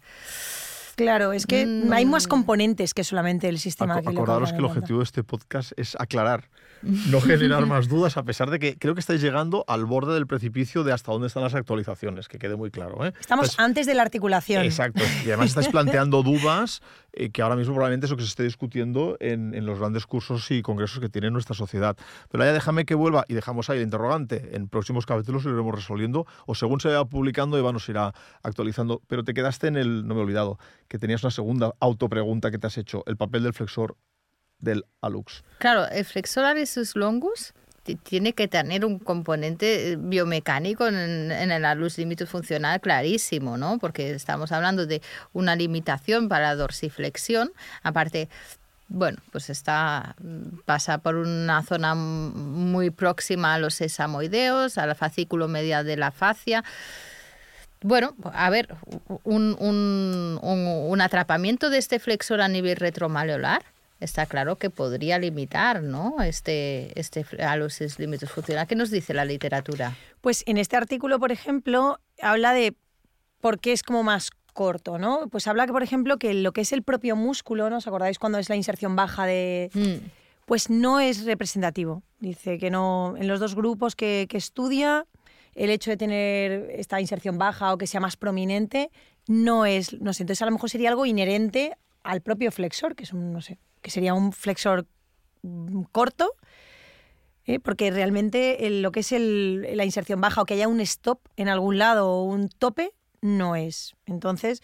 Claro, 0.98 1.32
es 1.32 1.46
que 1.46 1.64
Mm. 1.64 1.92
hay 1.92 2.04
más 2.04 2.26
componentes 2.26 2.92
que 2.92 3.04
solamente 3.04 3.48
el 3.48 3.58
sistema 3.58 3.94
aquilocalcáneo 3.94 4.22
acordaros 4.24 4.52
que 4.52 4.58
el 4.58 4.64
objetivo 4.64 4.98
de 4.98 5.04
este 5.04 5.22
podcast 5.24 5.72
es 5.76 5.96
aclarar, 5.98 6.48
no 6.82 7.20
generar 7.20 7.66
más 7.66 7.88
dudas, 7.88 8.16
a 8.16 8.24
pesar 8.24 8.50
de 8.50 8.58
que 8.58 8.76
creo 8.76 8.94
que 8.94 9.00
estáis 9.00 9.20
llegando 9.22 9.64
al 9.68 9.84
borde 9.84 10.12
del 10.14 10.26
precipicio 10.26 10.82
de 10.84 10.92
hasta 10.92 11.12
dónde 11.12 11.28
están 11.28 11.44
las 11.44 11.54
actualizaciones, 11.54 12.26
que 12.28 12.38
quede 12.38 12.56
muy 12.56 12.70
claro. 12.72 13.06
¿eh? 13.06 13.12
Estamos 13.20 13.46
Entonces, 13.46 13.58
antes 13.60 13.86
de 13.86 13.94
la 13.94 14.02
articulación. 14.02 14.64
Exacto. 14.64 15.02
Y 15.24 15.28
además 15.28 15.48
estáis 15.50 15.68
planteando 15.68 16.22
dudas 16.24 16.82
eh, 17.12 17.30
que 17.30 17.42
ahora 17.42 17.56
mismo 17.56 17.74
probablemente 17.74 18.06
es 18.06 18.10
lo 18.10 18.16
que 18.16 18.22
se 18.22 18.28
esté 18.28 18.42
discutiendo 18.42 19.16
en, 19.20 19.54
en 19.54 19.66
los 19.66 19.78
grandes 19.78 20.06
cursos 20.06 20.50
y 20.50 20.62
congresos 20.62 21.00
que 21.00 21.08
tiene 21.08 21.30
nuestra 21.30 21.54
sociedad. 21.54 21.96
Pero 22.30 22.44
ya 22.44 22.52
déjame 22.52 22.84
que 22.84 22.94
vuelva 22.94 23.24
y 23.28 23.34
dejamos 23.34 23.70
ahí 23.70 23.78
el 23.78 23.84
interrogante. 23.84 24.50
En 24.54 24.68
próximos 24.68 25.06
capítulos 25.06 25.44
lo 25.44 25.52
iremos 25.52 25.74
resolviendo 25.74 26.26
o 26.46 26.54
según 26.54 26.80
se 26.80 26.88
vaya 26.88 27.04
publicando 27.04 27.58
Eva 27.58 27.72
nos 27.72 27.88
irá 27.88 28.12
actualizando. 28.42 29.02
Pero 29.06 29.24
te 29.24 29.34
quedaste 29.34 29.68
en 29.68 29.76
el, 29.76 30.06
no 30.06 30.14
me 30.14 30.20
he 30.20 30.24
olvidado, 30.24 30.58
que 30.88 30.98
tenías 30.98 31.22
una 31.22 31.30
segunda 31.30 31.74
autopregunta 31.80 32.50
que 32.50 32.58
te 32.58 32.66
has 32.66 32.78
hecho, 32.78 33.02
el 33.06 33.16
papel 33.16 33.42
del 33.42 33.54
flexor 33.54 33.96
del 34.58 34.84
alux. 35.00 35.44
Claro, 35.58 35.88
el 35.88 36.04
flexor 36.04 36.44
alesus 36.44 36.96
longus 36.96 37.54
tiene 38.02 38.32
que 38.34 38.48
tener 38.48 38.84
un 38.84 38.98
componente 38.98 39.92
eh, 39.92 39.96
biomecánico 39.98 40.86
en, 40.86 40.96
en 41.32 41.50
el 41.50 41.64
alus 41.64 41.96
limitus 41.98 42.28
funcional 42.28 42.80
clarísimo, 42.80 43.56
¿no? 43.56 43.78
Porque 43.78 44.10
estamos 44.10 44.52
hablando 44.52 44.86
de 44.86 45.00
una 45.32 45.56
limitación 45.56 46.28
para 46.28 46.48
la 46.48 46.54
dorsiflexión. 46.54 47.50
Aparte, 47.82 48.28
bueno, 48.88 49.18
pues 49.32 49.50
está 49.50 50.16
pasa 50.64 50.98
por 50.98 51.16
una 51.16 51.62
zona 51.62 51.94
muy 51.94 52.90
próxima 52.90 53.54
a 53.54 53.58
los 53.58 53.74
sesamoideos, 53.74 54.78
al 54.78 54.94
fascículo 54.94 55.48
medial 55.48 55.84
de 55.84 55.96
la 55.96 56.10
fascia. 56.10 56.64
Bueno, 57.80 58.16
a 58.32 58.50
ver, 58.50 58.74
un, 59.24 59.56
un- 59.58 60.38
un- 60.42 60.86
un 60.88 61.00
atrapamiento 61.00 61.70
de 61.70 61.78
este 61.78 61.98
flexor 62.00 62.40
a 62.40 62.48
nivel 62.48 62.76
retromaleolar 62.76 63.62
está 64.00 64.26
claro 64.26 64.56
que 64.56 64.70
podría 64.70 65.18
limitar, 65.18 65.82
¿no? 65.82 66.16
Este, 66.22 66.98
este 66.98 67.24
a 67.42 67.56
los 67.56 67.80
límites 67.98 68.30
funcionales. 68.30 68.68
¿Qué 68.68 68.76
nos 68.76 68.90
dice 68.90 69.14
la 69.14 69.24
literatura? 69.24 69.96
Pues 70.20 70.44
en 70.46 70.58
este 70.58 70.76
artículo, 70.76 71.18
por 71.18 71.32
ejemplo, 71.32 71.98
habla 72.20 72.52
de 72.52 72.74
porque 73.40 73.72
es 73.72 73.82
como 73.82 74.02
más 74.02 74.30
corto, 74.52 74.98
¿no? 74.98 75.28
Pues 75.28 75.46
habla 75.46 75.66
que, 75.66 75.72
por 75.72 75.82
ejemplo, 75.82 76.18
que 76.18 76.34
lo 76.34 76.52
que 76.52 76.62
es 76.62 76.72
el 76.72 76.82
propio 76.82 77.16
músculo, 77.16 77.70
¿no? 77.70 77.76
¿Os 77.76 77.86
acordáis 77.86 78.18
cuando 78.18 78.38
es 78.38 78.48
la 78.48 78.56
inserción 78.56 78.96
baja 78.96 79.26
de...? 79.26 79.70
Mm. 79.74 80.08
Pues 80.46 80.70
no 80.70 80.98
es 80.98 81.26
representativo. 81.26 82.02
Dice 82.20 82.58
que 82.58 82.70
no, 82.70 83.14
en 83.18 83.28
los 83.28 83.38
dos 83.38 83.54
grupos 83.54 83.94
que, 83.94 84.26
que 84.30 84.38
estudia, 84.38 85.04
el 85.54 85.68
hecho 85.68 85.90
de 85.90 85.98
tener 85.98 86.70
esta 86.70 87.00
inserción 87.00 87.36
baja 87.36 87.74
o 87.74 87.78
que 87.78 87.86
sea 87.86 88.00
más 88.00 88.16
prominente 88.16 88.90
no 89.26 89.66
es, 89.66 90.00
no 90.00 90.12
sé, 90.14 90.22
entonces 90.22 90.40
a 90.42 90.46
lo 90.46 90.52
mejor 90.52 90.70
sería 90.70 90.88
algo 90.88 91.04
inherente 91.04 91.76
al 92.02 92.22
propio 92.22 92.50
flexor, 92.50 92.96
que 92.96 93.04
es 93.04 93.12
un, 93.12 93.32
no 93.32 93.42
sé, 93.42 93.58
que 93.82 93.90
sería 93.90 94.14
un 94.14 94.32
flexor 94.32 94.86
mm, 95.42 95.82
corto, 95.92 96.34
¿eh? 97.44 97.58
porque 97.60 97.90
realmente 97.90 98.58
lo 98.70 98.92
que 98.92 99.00
es 99.00 99.12
la 99.12 99.84
inserción 99.84 100.20
baja 100.20 100.42
o 100.42 100.44
que 100.44 100.54
haya 100.54 100.68
un 100.68 100.80
stop 100.80 101.20
en 101.36 101.48
algún 101.48 101.78
lado 101.78 102.10
o 102.10 102.22
un 102.24 102.48
tope, 102.48 102.92
no 103.20 103.56
es. 103.56 103.94
Entonces, 104.06 104.62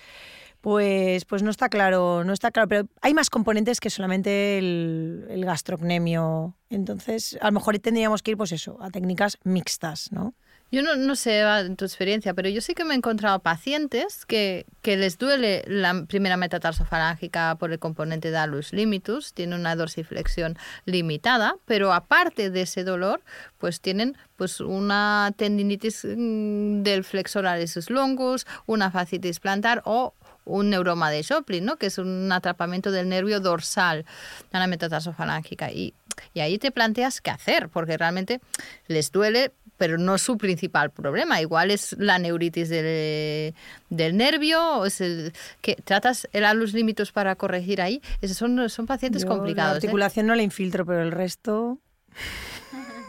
pues, 0.60 1.24
pues 1.24 1.42
no 1.42 1.50
está 1.50 1.68
claro, 1.68 2.24
no 2.24 2.32
está 2.32 2.50
claro, 2.50 2.68
pero 2.68 2.88
hay 3.02 3.12
más 3.14 3.28
componentes 3.30 3.80
que 3.80 3.90
solamente 3.90 4.58
el, 4.58 5.26
el 5.28 5.44
gastrocnemio. 5.44 6.56
Entonces, 6.70 7.36
a 7.40 7.46
lo 7.46 7.52
mejor 7.52 7.78
tendríamos 7.80 8.22
que 8.22 8.30
ir, 8.32 8.36
pues 8.36 8.52
eso, 8.52 8.78
a 8.80 8.90
técnicas 8.90 9.38
mixtas, 9.44 10.10
¿no? 10.12 10.34
Yo 10.74 10.82
no, 10.82 10.96
no 10.96 11.14
sé 11.14 11.44
tu 11.76 11.84
experiencia, 11.84 12.34
pero 12.34 12.48
yo 12.48 12.60
sí 12.60 12.74
que 12.74 12.84
me 12.84 12.94
he 12.94 12.96
encontrado 12.96 13.38
pacientes 13.38 14.26
que, 14.26 14.66
que 14.82 14.96
les 14.96 15.18
duele 15.18 15.62
la 15.68 16.04
primera 16.08 16.36
metatarsofalágica 16.36 17.54
por 17.60 17.70
el 17.70 17.78
componente 17.78 18.32
de 18.32 18.38
alus 18.38 18.72
limitus, 18.72 19.34
tiene 19.34 19.54
una 19.54 19.76
dorsiflexión 19.76 20.58
limitada, 20.84 21.54
pero 21.64 21.92
aparte 21.92 22.50
de 22.50 22.62
ese 22.62 22.82
dolor, 22.82 23.22
pues 23.58 23.80
tienen 23.80 24.16
pues 24.34 24.58
una 24.58 25.32
tendinitis 25.36 26.04
mm, 26.04 26.82
del 26.82 27.04
flexor 27.04 27.44
longus, 27.90 28.44
una 28.66 28.90
fascitis 28.90 29.38
plantar 29.38 29.80
o 29.84 30.12
un 30.44 30.70
neuroma 30.70 31.10
de 31.10 31.24
Joplin, 31.24 31.64
¿no? 31.64 31.76
que 31.76 31.86
es 31.86 31.98
un 31.98 32.30
atrapamiento 32.32 32.90
del 32.90 33.08
nervio 33.08 33.40
dorsal 33.40 34.04
de 34.50 34.58
una 34.58 34.66
metatarsofalágica. 34.66 35.70
Y, 35.70 35.94
y 36.32 36.40
ahí 36.40 36.58
te 36.58 36.70
planteas 36.70 37.20
qué 37.20 37.30
hacer, 37.30 37.68
porque 37.68 37.96
realmente 37.96 38.40
les 38.86 39.10
duele, 39.10 39.52
pero 39.76 39.98
no 39.98 40.14
es 40.14 40.22
su 40.22 40.36
principal 40.38 40.90
problema. 40.90 41.40
Igual 41.40 41.70
es 41.70 41.94
la 41.98 42.18
neuritis 42.18 42.68
del, 42.68 43.54
del 43.90 44.16
nervio, 44.16 44.78
o 44.78 44.86
es 44.86 45.00
el, 45.00 45.32
que 45.60 45.76
tratas 45.76 46.28
el 46.32 46.44
alus 46.44 46.72
limitus 46.72 47.12
para 47.12 47.34
corregir 47.36 47.80
ahí. 47.82 48.00
Esos 48.20 48.36
son, 48.36 48.68
son 48.68 48.86
pacientes 48.86 49.22
Yo 49.22 49.28
complicados. 49.28 49.72
La 49.72 49.74
¿eh? 49.74 49.78
articulación 49.78 50.26
no 50.26 50.34
la 50.34 50.42
infiltro, 50.42 50.84
pero 50.86 51.02
el 51.02 51.10
resto... 51.12 51.78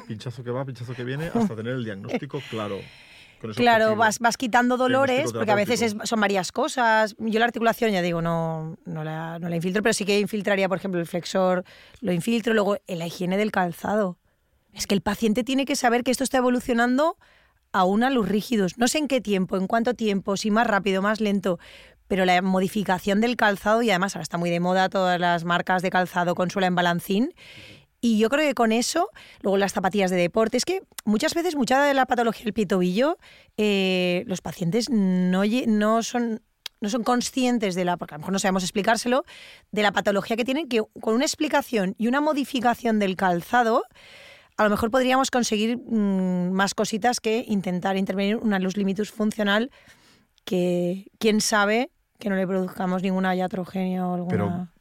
Pinchazo 0.08 0.44
que 0.44 0.52
va, 0.52 0.64
pinchazo 0.66 0.94
que 0.94 1.04
viene, 1.04 1.32
hasta 1.34 1.56
tener 1.56 1.74
el 1.74 1.84
diagnóstico 1.84 2.42
claro. 2.50 2.80
Claro, 3.56 3.96
vas, 3.96 4.18
vas 4.20 4.38
quitando 4.38 4.78
dolores, 4.78 5.32
porque 5.32 5.52
a 5.52 5.56
veces 5.56 5.82
es- 5.82 5.96
son 6.04 6.20
varias 6.20 6.52
cosas. 6.52 7.16
Yo 7.20 7.38
la 7.40 7.46
articulación, 7.46 7.92
ya 7.92 8.02
digo, 8.02 8.22
no, 8.22 8.78
no, 8.86 9.04
la, 9.04 9.38
no 9.40 9.50
la 9.50 9.56
infiltro, 9.56 9.84
pero 9.84 9.94
sí 9.94 10.04
que 10.06 10.20
infiltraría, 10.20 10.68
por 10.68 10.78
ejemplo, 10.78 11.00
el 11.00 11.06
flexor, 11.06 11.64
lo 12.02 12.12
infiltro, 12.12 12.54
luego 12.54 12.78
en 12.88 12.98
la 13.00 13.06
higiene 13.08 13.38
del 13.38 13.52
calzado. 13.52 14.18
Es 14.76 14.88
que 14.88 14.94
el 14.94 15.02
paciente 15.02 15.44
tiene 15.44 15.66
que 15.66 15.76
saber 15.76 16.04
que 16.04 16.12
esto 16.12 16.24
está 16.24 16.38
evolucionando 16.38 17.18
a 17.72 17.86
una 17.86 18.10
luz 18.10 18.28
rígidos. 18.28 18.78
No 18.78 18.88
sé 18.88 19.00
en 19.00 19.08
qué 19.08 19.22
tiempo, 19.22 19.58
en 19.58 19.68
cuánto 19.68 19.94
tiempo, 19.94 20.38
si 20.38 20.52
más 20.52 20.68
rápido, 20.68 21.02
más 21.02 21.22
lento, 21.22 21.60
pero 22.08 22.26
la 22.26 22.42
modificación 22.42 23.22
del 23.22 23.38
calzado, 23.38 23.82
y 23.82 23.90
además 23.90 24.16
ahora 24.16 24.24
está 24.24 24.38
muy 24.38 24.50
de 24.50 24.60
moda 24.60 24.90
todas 24.90 25.20
las 25.20 25.46
marcas 25.46 25.82
de 25.82 25.90
calzado 25.90 26.36
con 26.36 26.52
suela 26.52 26.68
en 26.68 26.76
balancín, 26.76 27.34
y 28.02 28.20
yo 28.20 28.30
creo 28.30 28.48
que 28.48 28.54
con 28.54 28.72
eso, 28.72 29.10
luego 29.42 29.58
las 29.58 29.74
zapatillas 29.74 30.12
de 30.12 30.18
deporte, 30.18 30.58
es 30.58 30.66
que 30.66 30.84
muchas 31.06 31.34
veces, 31.34 31.56
mucha 31.56 31.84
de 31.84 31.94
la 31.94 32.06
patología 32.06 32.44
del 32.44 32.54
pie 32.54 32.68
tobillo, 32.68 33.18
eh, 33.58 34.24
los 34.28 34.42
pacientes 34.42 34.90
no, 34.92 36.04
son 36.04 36.42
no 36.82 36.90
son 36.90 37.04
conscientes 37.04 37.74
de 37.74 37.86
la, 37.86 37.98
porque 37.98 38.14
a 38.14 38.18
lo 38.18 38.20
mejor 38.20 38.34
no 38.34 38.40
sabemos 38.40 38.64
explicárselo, 38.64 39.24
de 39.72 39.82
la 39.82 39.92
patología 39.92 40.36
que 40.36 40.46
tienen, 40.46 40.68
que 40.68 40.84
con 41.02 41.16
una 41.16 41.26
explicación 41.26 41.96
y 41.98 42.08
una 42.08 42.22
modificación 42.22 43.00
del 43.00 43.16
calzado, 43.16 43.84
a 44.58 44.64
lo 44.64 44.70
mejor 44.70 44.92
podríamos 44.92 45.32
conseguir 45.32 45.78
mm, 45.78 46.52
más 46.52 46.74
cositas 46.74 47.20
que 47.20 47.44
intentar 47.48 47.98
intervenir 47.98 48.38
una 48.38 48.60
luz 48.60 48.78
limitus 48.78 49.12
funcional 49.12 49.72
que 50.46 51.08
quién 51.20 51.42
sabe 51.42 51.92
que 52.20 52.30
no 52.30 52.36
le 52.36 52.48
produzcamos 52.48 53.04
ninguna 53.04 53.36
iatrogenia 53.36 54.08
o 54.08 54.16
alguna... 54.16 54.72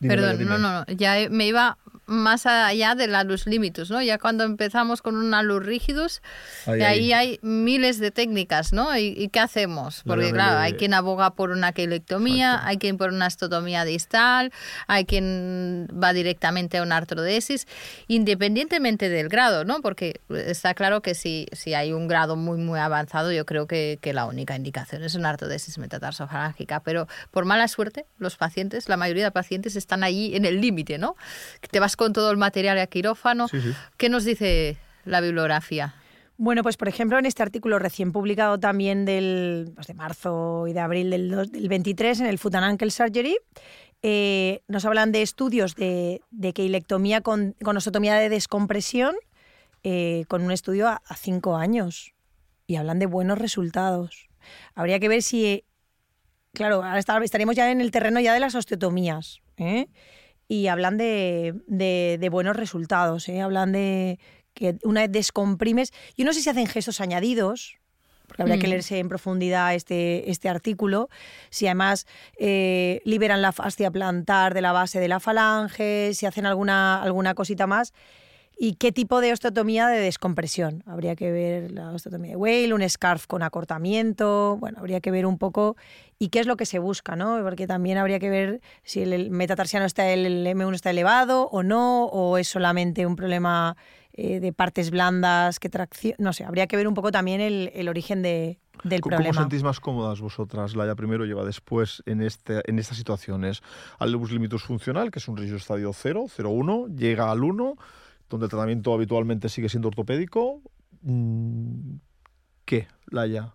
Dime, 0.00 0.14
Perdón, 0.14 0.38
dime. 0.38 0.50
no, 0.50 0.58
no, 0.58 0.72
no, 0.80 0.84
ya 0.94 1.16
me 1.30 1.46
iba 1.46 1.78
más 2.06 2.46
allá 2.46 2.94
de 2.94 3.06
la 3.06 3.22
luz 3.22 3.44
limitus, 3.46 3.90
¿no? 3.90 4.00
Ya 4.00 4.16
cuando 4.18 4.44
empezamos 4.44 5.02
con 5.02 5.14
una 5.16 5.42
luz 5.42 5.62
rígidos, 5.66 6.22
Ahí, 6.64 6.80
ahí 6.80 7.12
ahí. 7.12 7.12
hay 7.12 7.38
miles 7.42 7.98
de 7.98 8.10
técnicas, 8.10 8.72
¿no? 8.72 8.96
¿Y, 8.96 9.08
y 9.08 9.28
qué 9.28 9.40
hacemos? 9.40 10.04
Porque 10.06 10.32
claro, 10.32 10.58
hay 10.58 10.72
quien 10.72 10.94
aboga 10.94 11.34
por 11.34 11.50
una 11.50 11.72
queilectomía, 11.72 12.52
Exacto. 12.52 12.68
hay 12.68 12.78
quien 12.78 12.96
por 12.96 13.10
una 13.12 13.26
estotomía 13.26 13.84
distal, 13.84 14.52
hay 14.86 15.04
quien 15.04 15.86
va 16.02 16.14
directamente 16.14 16.78
a 16.78 16.82
una 16.82 16.96
artrodesis, 16.96 17.66
independientemente 18.06 19.08
del 19.10 19.28
grado, 19.28 19.64
¿no? 19.64 19.80
Porque 19.80 20.20
está 20.30 20.74
claro 20.74 21.02
que 21.02 21.14
si, 21.14 21.46
si 21.52 21.74
hay 21.74 21.92
un 21.92 22.08
grado 22.08 22.36
muy, 22.36 22.58
muy 22.58 22.78
avanzado, 22.80 23.32
yo 23.32 23.46
creo 23.46 23.66
que, 23.66 23.98
que 24.00 24.12
la 24.12 24.24
única 24.26 24.56
indicación 24.56 25.02
es 25.04 25.14
una 25.14 25.28
artrodesis 25.30 25.78
metatarsofalágica, 25.78 26.80
pero 26.80 27.06
por 27.30 27.44
mala 27.44 27.68
suerte, 27.68 28.06
los 28.18 28.36
pacientes, 28.36 28.88
la 28.88 28.96
mayoría 28.96 29.24
de 29.24 29.30
pacientes 29.30 29.76
están 29.88 30.04
ahí 30.04 30.36
en 30.36 30.44
el 30.44 30.60
límite, 30.60 30.98
¿no? 30.98 31.16
Te 31.70 31.80
vas 31.80 31.96
con 31.96 32.12
todo 32.12 32.30
el 32.30 32.36
material 32.36 32.78
a 32.78 32.86
quirófano. 32.86 33.48
Sí, 33.48 33.58
sí. 33.60 33.72
¿Qué 33.96 34.10
nos 34.10 34.24
dice 34.26 34.76
la 35.06 35.22
bibliografía? 35.22 35.94
Bueno, 36.36 36.62
pues 36.62 36.76
por 36.76 36.88
ejemplo, 36.88 37.18
en 37.18 37.24
este 37.24 37.42
artículo 37.42 37.78
recién 37.78 38.12
publicado 38.12 38.60
también 38.60 39.06
del, 39.06 39.72
pues, 39.74 39.86
de 39.86 39.94
marzo 39.94 40.66
y 40.68 40.74
de 40.74 40.80
abril 40.80 41.08
del, 41.10 41.30
dos- 41.30 41.50
del 41.50 41.68
23 41.70 42.20
en 42.20 42.26
el 42.26 42.38
Foot 42.38 42.54
and 42.56 42.64
Ankle 42.64 42.90
Surgery, 42.90 43.38
eh, 44.02 44.60
nos 44.68 44.84
hablan 44.84 45.10
de 45.10 45.22
estudios 45.22 45.74
de, 45.74 46.20
de 46.30 46.52
queilectomía 46.52 47.22
con, 47.22 47.56
con 47.64 47.76
osteotomía 47.78 48.14
de 48.16 48.28
descompresión 48.28 49.16
eh, 49.84 50.26
con 50.28 50.42
un 50.42 50.52
estudio 50.52 50.86
a, 50.88 51.00
a 51.06 51.16
cinco 51.16 51.56
años 51.56 52.12
y 52.66 52.76
hablan 52.76 52.98
de 52.98 53.06
buenos 53.06 53.38
resultados. 53.38 54.28
Habría 54.74 55.00
que 55.00 55.08
ver 55.08 55.22
si, 55.22 55.46
eh, 55.46 55.64
claro, 56.52 56.84
ahora 56.84 56.98
estaríamos 57.24 57.56
ya 57.56 57.70
en 57.72 57.80
el 57.80 57.90
terreno 57.90 58.20
ya 58.20 58.32
de 58.34 58.40
las 58.40 58.54
osteotomías 58.54 59.40
¿eh? 59.58 59.88
y 60.48 60.68
hablan 60.68 60.96
de, 60.96 61.54
de- 61.66 62.16
de 62.18 62.28
buenos 62.30 62.56
resultados, 62.56 63.28
¿eh? 63.28 63.40
hablan 63.42 63.72
de 63.72 64.18
que 64.54 64.76
una 64.82 65.02
vez 65.02 65.12
descomprimes, 65.12 65.92
yo 66.16 66.24
no 66.24 66.32
sé 66.32 66.40
si 66.40 66.48
hacen 66.50 66.66
gestos 66.66 67.00
añadidos, 67.00 67.76
porque 68.26 68.42
habría 68.42 68.58
que 68.58 68.66
Mm. 68.66 68.70
leerse 68.70 68.98
en 68.98 69.08
profundidad 69.08 69.74
este, 69.74 70.30
este 70.30 70.48
artículo, 70.48 71.08
si 71.50 71.66
además 71.66 72.06
eh, 72.38 73.00
liberan 73.04 73.40
la 73.42 73.52
fascia 73.52 73.90
plantar 73.90 74.54
de 74.54 74.60
la 74.62 74.72
base 74.72 75.00
de 75.00 75.08
la 75.08 75.20
falange, 75.20 76.12
si 76.14 76.26
hacen 76.26 76.44
alguna, 76.46 77.02
alguna 77.02 77.34
cosita 77.34 77.66
más. 77.66 77.92
¿Y 78.60 78.74
qué 78.74 78.90
tipo 78.90 79.20
de 79.20 79.32
osteotomía 79.32 79.86
de 79.86 80.00
descompresión? 80.00 80.82
Habría 80.86 81.14
que 81.14 81.30
ver 81.30 81.70
la 81.70 81.90
osteotomía 81.92 82.30
de 82.32 82.36
Whale, 82.36 82.74
un 82.74 82.88
scarf 82.88 83.26
con 83.28 83.42
acortamiento, 83.44 84.56
bueno, 84.58 84.78
habría 84.80 85.00
que 85.00 85.10
ver 85.12 85.26
un 85.26 85.38
poco 85.38 85.76
y 86.18 86.28
qué 86.30 86.40
es 86.40 86.46
lo 86.46 86.56
que 86.56 86.66
se 86.66 86.78
busca, 86.80 87.14
¿no? 87.14 87.40
Porque 87.42 87.66
también 87.68 87.98
habría 87.98 88.18
que 88.18 88.30
ver 88.30 88.60
si 88.82 89.02
el- 89.02 89.30
metatarsiano 89.30 89.86
está, 89.86 90.08
el 90.10 90.44
M1 90.46 90.74
está 90.74 90.90
elevado 90.90 91.48
o 91.52 91.62
no, 91.62 92.06
o 92.06 92.36
es 92.38 92.48
solamente 92.48 93.06
un 93.06 93.14
problema 93.14 93.76
eh, 94.12 94.40
de 94.40 94.52
partes 94.52 94.90
blandas 94.90 95.60
que 95.60 95.68
tracción, 95.68 96.16
no 96.18 96.32
sé, 96.32 96.44
habría 96.44 96.66
que 96.66 96.76
ver 96.76 96.88
un 96.88 96.94
poco 96.94 97.12
también 97.12 97.40
el, 97.40 97.70
el 97.72 97.88
origen 97.88 98.22
de, 98.22 98.58
del 98.82 99.00
¿Cómo 99.02 99.14
problema. 99.14 99.40
sentís 99.40 99.62
más 99.62 99.78
cómodas 99.78 100.20
vosotras, 100.20 100.74
Laia 100.74 100.96
primero 100.96 101.24
lleva 101.24 101.44
después 101.44 102.02
en, 102.06 102.22
este, 102.22 102.68
en 102.68 102.80
estas 102.80 102.96
situaciones? 102.96 103.62
Al 104.00 104.10
lebus 104.10 104.32
limitus 104.32 104.64
funcional, 104.64 105.12
que 105.12 105.20
es 105.20 105.28
un 105.28 105.36
rígido 105.36 105.58
estadio 105.58 105.92
0, 105.92 106.24
0-1, 106.36 106.96
llega 106.96 107.30
al 107.30 107.44
1, 107.44 107.76
donde 108.28 108.46
el 108.46 108.50
tratamiento 108.50 108.92
habitualmente 108.92 109.48
sigue 109.48 109.68
siendo 109.68 109.88
ortopédico. 109.88 110.62
Mm, 111.02 111.96
¿Qué, 112.64 112.86
Laia? 113.10 113.54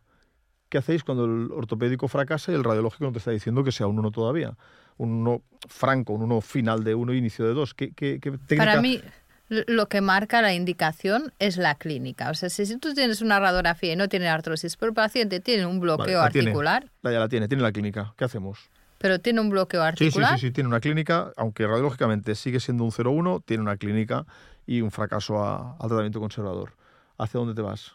¿Qué 0.70 0.80
hacéis 0.80 1.04
cuando 1.04 1.26
el 1.26 1.52
ortopédico 1.52 2.08
fracasa 2.08 2.52
y 2.52 2.56
el 2.56 2.64
radiológico 2.64 3.06
no 3.06 3.12
te 3.12 3.20
está 3.20 3.32
diciendo 3.32 3.64
que 3.64 3.72
sea 3.72 3.86
un 3.88 4.00
1 4.00 4.12
todavía? 4.12 4.58
Un 4.98 5.12
1 5.28 5.42
franco, 5.68 6.14
un 6.14 6.24
1 6.24 6.42
final 6.42 6.84
de 6.84 6.96
1 6.96 7.14
inicio 7.14 7.46
de 7.46 7.54
2. 7.54 7.74
¿Qué, 7.76 7.92
qué, 7.94 8.20
qué 8.20 8.32
técnica? 8.32 8.66
Para 8.66 8.82
mí, 8.82 9.00
lo 9.50 9.88
que 9.88 10.02
marca 10.02 10.42
la 10.42 10.54
indicación 10.54 11.32
es 11.38 11.58
la 11.58 11.76
clínica. 11.76 12.32
O 12.32 12.34
sea, 12.34 12.50
si, 12.50 12.78
tú 12.78 12.94
tienes 12.96 13.22
una 13.22 13.40
radiografía 13.40 13.94
y 13.94 13.96
no 13.96 14.08
tiene 14.08 14.28
artrosis, 14.28 14.76
pero 14.78 14.90
el 14.90 14.96
paciente 14.96 15.40
tiene 15.40 15.66
un 15.68 15.80
Vale, 15.80 15.96
bloqueo 15.96 16.22
la 16.22 16.30
tiene. 16.30 16.48
articular, 16.50 16.92
Laia 17.04 17.20
la 17.20 17.30
tiene, 17.30 17.48
tiene 17.48 17.62
la 17.62 17.72
clínica. 17.72 18.14
¿Qué 18.18 18.26
hacemos? 18.26 18.70
pero 19.04 19.20
tiene 19.20 19.42
un 19.42 19.50
bloqueo 19.50 19.82
Sí, 19.82 19.98
sí, 19.98 20.04
articular, 20.06 20.40
sí, 20.40 20.48
sí, 20.48 20.52
tiene 20.54 20.70
una 20.70 20.80
clínica, 20.80 21.34
aunque 21.36 21.68
radiológicamente 21.68 22.36
sigue 22.36 22.62
siendo 22.62 22.86
un 22.86 22.92
0-1, 22.92 23.44
tiene 23.46 23.62
una 23.62 23.76
clínica 23.76 24.26
y 24.68 24.82
un 24.82 24.92
fracaso 24.92 25.44
a- 25.44 25.74
al 25.74 25.88
tratamiento 25.90 26.20
conservador. 26.20 26.74
¿Hacia 27.18 27.40
dónde 27.40 27.54
te 27.56 27.62
vas? 27.62 27.94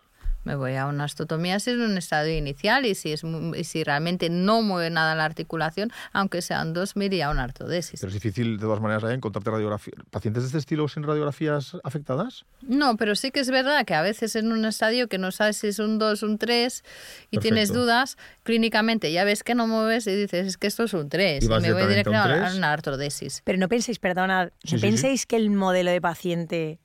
Me 0.49 0.57
voy 0.57 0.77
a 0.77 0.87
una 0.87 1.05
osteotomía 1.05 1.61
si 1.61 1.73
es 1.73 1.77
un 1.77 1.99
estadio 1.99 2.35
inicial 2.35 2.87
y 2.87 2.95
si, 2.95 3.13
es, 3.13 3.23
y 3.23 3.65
si 3.65 3.85
realmente 3.85 4.31
no 4.31 4.63
mueve 4.63 4.89
nada 4.89 5.15
la 5.15 5.27
articulación, 5.27 5.93
aunque 6.15 6.41
sean 6.41 6.73
dos, 6.73 6.97
me 6.97 7.05
iría 7.05 7.27
a 7.27 7.31
una 7.31 7.45
artrodesis. 7.45 8.01
Pero 8.01 8.09
es 8.09 8.15
difícil, 8.15 8.57
de 8.57 8.63
todas 8.63 8.81
maneras, 8.81 9.05
¿eh? 9.11 9.13
encontrarte 9.13 9.51
radiografía. 9.51 9.93
¿Pacientes 10.11 10.45
de 10.45 10.47
este 10.47 10.59
estilo 10.59 10.89
sin 10.89 11.03
radiografías 11.03 11.77
afectadas? 11.85 12.47
No, 12.63 12.97
pero 12.97 13.15
sí 13.15 13.31
que 13.31 13.41
es 13.41 13.51
verdad 13.51 13.85
que 13.85 13.93
a 13.93 14.01
veces 14.01 14.37
en 14.37 14.51
un 14.51 14.65
estadio 14.65 15.09
que 15.09 15.19
no 15.19 15.33
sabes 15.33 15.59
si 15.59 15.67
es 15.67 15.79
un 15.81 15.99
2, 15.99 16.23
un 16.23 16.39
3 16.39 16.83
y 17.31 17.39
tienes 17.41 17.71
dudas, 17.71 18.17
clínicamente 18.43 19.13
ya 19.13 19.25
ves 19.25 19.45
que 19.45 19.55
no 19.55 19.67
mueves 19.67 20.07
y 20.07 20.17
dices, 20.17 20.47
es 20.47 20.57
que 20.57 20.67
esto 20.67 20.85
es 20.85 20.95
un 20.95 21.11
3 21.11 21.45
y, 21.45 21.49
me 21.49 21.75
voy 21.75 21.87
directamente 21.87 22.47
a 22.47 22.55
una 22.57 22.73
artrodesis. 22.73 23.43
Pero 23.45 23.59
no 23.59 23.69
penséis, 23.69 23.99
perdona, 23.99 24.47
no 24.47 24.81
penséis 24.81 25.27
que 25.27 25.37
el 25.37 25.51
modelo 25.51 25.91
de 25.91 26.01
paciente 26.01 26.79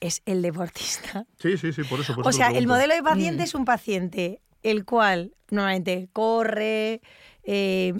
es 0.00 0.22
el 0.26 0.42
deportista. 0.42 1.26
Sí, 1.38 1.56
sí, 1.56 1.72
sí, 1.72 1.84
por 1.84 2.00
eso. 2.00 2.14
o 2.22 2.32
sea, 2.32 2.48
el 2.48 2.66
modelo 2.66 2.94
de 2.94 3.02
paciente 3.02 3.42
mm. 3.42 3.44
es 3.44 3.54
un 3.54 3.64
paciente 3.64 4.40
el 4.62 4.84
cual 4.84 5.32
normalmente 5.50 6.08
corre, 6.12 7.00
eh, 7.44 7.94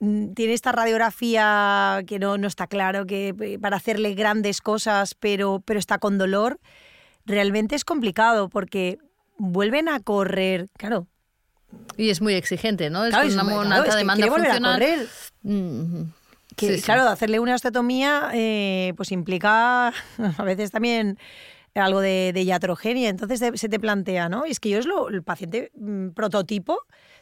mm, 0.00 0.32
tiene 0.34 0.52
esta 0.52 0.72
radiografía 0.72 2.02
que 2.06 2.18
no, 2.18 2.38
no, 2.38 2.46
está 2.46 2.66
claro, 2.66 3.06
que 3.06 3.34
eh, 3.40 3.58
para 3.58 3.76
hacerle 3.76 4.14
grandes 4.14 4.60
cosas, 4.60 5.14
pero, 5.14 5.62
pero 5.64 5.78
está 5.78 5.98
con 5.98 6.18
dolor, 6.18 6.60
realmente 7.26 7.74
es 7.74 7.84
complicado 7.84 8.48
porque 8.48 8.98
vuelven 9.36 9.88
a 9.88 10.00
correr, 10.00 10.68
claro. 10.76 11.06
Y 11.96 12.10
es 12.10 12.20
muy 12.20 12.34
exigente, 12.34 12.90
¿no? 12.90 13.04
Es 13.04 13.14
una, 13.34 13.44
una 13.44 13.76
alta 13.76 13.96
demanda 13.96 14.26
funcional. 14.26 14.64
A 14.64 14.78
correr. 14.78 15.08
Mm, 15.42 16.04
que, 16.58 16.80
claro, 16.82 17.08
hacerle 17.08 17.40
una 17.40 17.54
osteotomía 17.54 18.30
eh, 18.34 18.92
pues 18.96 19.12
implica 19.12 19.88
a 20.38 20.42
veces 20.44 20.70
también 20.70 21.18
algo 21.74 22.00
de, 22.00 22.32
de 22.34 22.42
iatrogenia. 22.42 23.08
Entonces 23.08 23.42
se 23.54 23.68
te 23.68 23.80
plantea, 23.80 24.28
¿no? 24.28 24.46
Y 24.46 24.50
es 24.50 24.60
que 24.60 24.68
yo 24.68 24.78
es 24.78 24.86
lo, 24.86 25.08
el 25.08 25.22
paciente 25.22 25.70
mm, 25.74 26.08
prototipo 26.10 26.80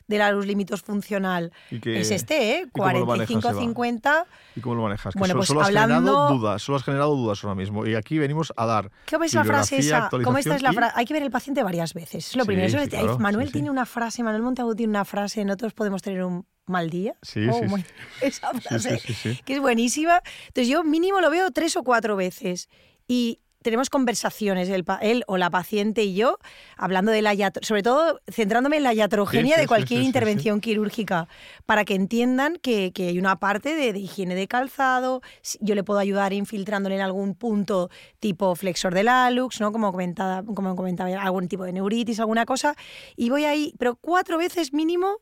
de 0.09 0.19
la 0.19 0.31
luz 0.31 0.47
límitos 0.47 0.83
funcional. 0.83 1.53
es 1.71 2.11
este, 2.11 2.61
¿eh? 2.61 2.67
45-50. 2.73 4.25
¿Y 4.55 4.61
cómo 4.61 4.77
lo 4.77 4.83
manejas? 4.83 5.15
bueno, 5.15 5.35
pues 5.35 5.49
solo 5.49 5.63
has 5.63 5.69
generado 5.69 6.29
dudas, 6.29 6.63
solo 6.63 6.77
has 6.77 6.85
generado 6.85 7.17
dudas 7.17 7.43
ahora 7.43 7.57
mismo. 7.57 7.87
Y 7.87 7.95
aquí 7.95 8.19
venimos 8.19 8.53
a 8.57 8.67
dar. 8.67 8.91
¿Qué 9.05 9.19
ves 9.19 9.35
la 9.35 9.45
frase 9.45 9.79
esa? 9.79 10.09
¿Cómo 10.11 10.39
esta 10.39 10.55
es 10.55 10.63
la 10.63 10.73
frase? 10.73 10.93
Hay 10.97 11.05
que 11.05 11.15
ver 11.15 11.23
el 11.23 11.31
paciente 11.31 11.63
varias 11.63 11.95
veces. 11.95 12.29
Es 12.29 12.37
lo 12.37 12.45
primero. 12.45 12.79
Manuel 13.19 13.53
tiene 13.53 13.71
una 13.71 13.87
frase, 13.87 14.23
Manuel 14.23 14.43
Montagu 14.43 14.75
tiene 14.75 14.91
una 14.91 15.05
frase, 15.05 15.45
nosotros 15.45 15.75
podemos 15.75 16.03
tener 16.03 16.23
un 16.25 16.47
mal 16.67 16.91
día. 16.91 17.15
Sí, 17.23 17.47
oh, 17.49 17.61
sí, 17.61 17.85
Esa 18.21 18.53
frase, 18.55 19.01
que 19.45 19.55
es 19.55 19.61
buenísima. 19.61 20.23
Entonces 20.49 20.69
yo 20.69 20.85
mínimo 20.85 21.21
lo 21.21 21.31
veo 21.31 21.51
tres 21.51 21.77
o 21.77 21.83
cuatro 21.83 22.17
veces. 22.17 22.69
Y 23.09 23.41
tenemos 23.67 23.91
conversaciones, 23.91 24.69
él, 24.69 25.25
o 25.27 25.39
la 25.39 25.51
paciente 25.51 26.05
y 26.05 26.15
yo, 26.15 26.39
hablando 26.77 27.11
de 27.11 27.21
la 27.21 27.35
sobre 27.63 27.83
todo 27.83 28.21
centrándome 28.31 28.77
en 28.77 28.85
la 28.85 28.95
iatrogenia 28.95 29.57
de 29.57 29.67
cualquier 29.67 30.03
intervención 30.03 30.61
quirúrgica, 30.61 31.27
para 31.67 31.85
que 31.85 31.97
entiendan 31.97 32.59
que, 32.63 32.93
hay 32.97 33.19
una 33.19 33.41
parte 33.41 33.75
de, 33.75 33.99
higiene 33.99 34.37
de 34.37 34.47
calzado, 34.47 35.21
yo 35.59 35.75
le 35.75 35.83
puedo 35.83 35.99
ayudar 35.99 36.33
infiltrándole 36.33 36.95
en 36.95 37.01
algún 37.01 37.35
punto 37.35 37.91
tipo 38.21 38.55
flexor 38.55 38.95
del 38.95 39.09
alux, 39.09 39.61
¿no? 39.61 39.73
como, 39.73 39.91
comentaba, 39.91 40.45
como 40.45 40.77
comentaba, 40.77 41.11
algún 41.21 41.49
tipo 41.49 41.65
de 41.65 41.73
neuritis, 41.73 42.21
alguna 42.21 42.47
cosa, 42.47 42.77
y 43.17 43.31
voy 43.31 43.47
ahí, 43.47 43.75
pero 43.81 43.97
cuatro 43.97 44.39
veces 44.39 44.73
mínimo 44.73 45.19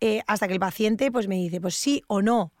eh, 0.00 0.22
hasta 0.26 0.46
que 0.46 0.54
el 0.54 0.60
paciente 0.60 1.10
pues, 1.10 1.28
me 1.28 1.36
dice, 1.36 1.60
pues 1.60 1.74
sí 1.74 2.02
o 2.06 2.22
no. 2.22 2.52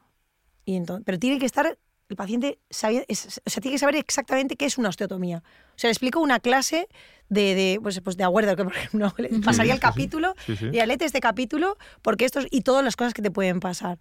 Y 0.64 0.76
entonces, 0.76 1.04
pero 1.04 1.18
tiene 1.18 1.38
que 1.38 1.46
estar 1.46 1.78
el 2.08 2.16
paciente 2.16 2.60
sabe, 2.70 3.04
o 3.08 3.14
sea, 3.14 3.60
tiene 3.60 3.74
que 3.74 3.78
saber 3.78 3.96
exactamente 3.96 4.56
qué 4.56 4.66
es 4.66 4.78
una 4.78 4.90
osteotomía. 4.90 5.42
O 5.70 5.78
sea, 5.78 5.88
le 5.88 5.92
explico 5.92 6.20
una 6.20 6.40
clase 6.40 6.88
de, 7.28 7.54
de 7.54 7.80
pues, 7.82 8.00
pues 8.00 8.16
de 8.16 8.24
acuerdo, 8.24 8.54
que 8.54 8.64
por 8.64 8.76
ejemplo 8.76 9.12
pasaría 9.44 9.74
el 9.74 9.80
capítulo 9.80 10.34
y 10.72 10.78
alete 10.78 11.04
este 11.04 11.20
capítulo 11.20 11.76
porque 12.02 12.24
estos 12.24 12.46
y 12.50 12.60
todas 12.60 12.84
las 12.84 12.96
cosas 12.96 13.14
que 13.14 13.22
te 13.22 13.30
pueden 13.30 13.60
pasar. 13.60 13.98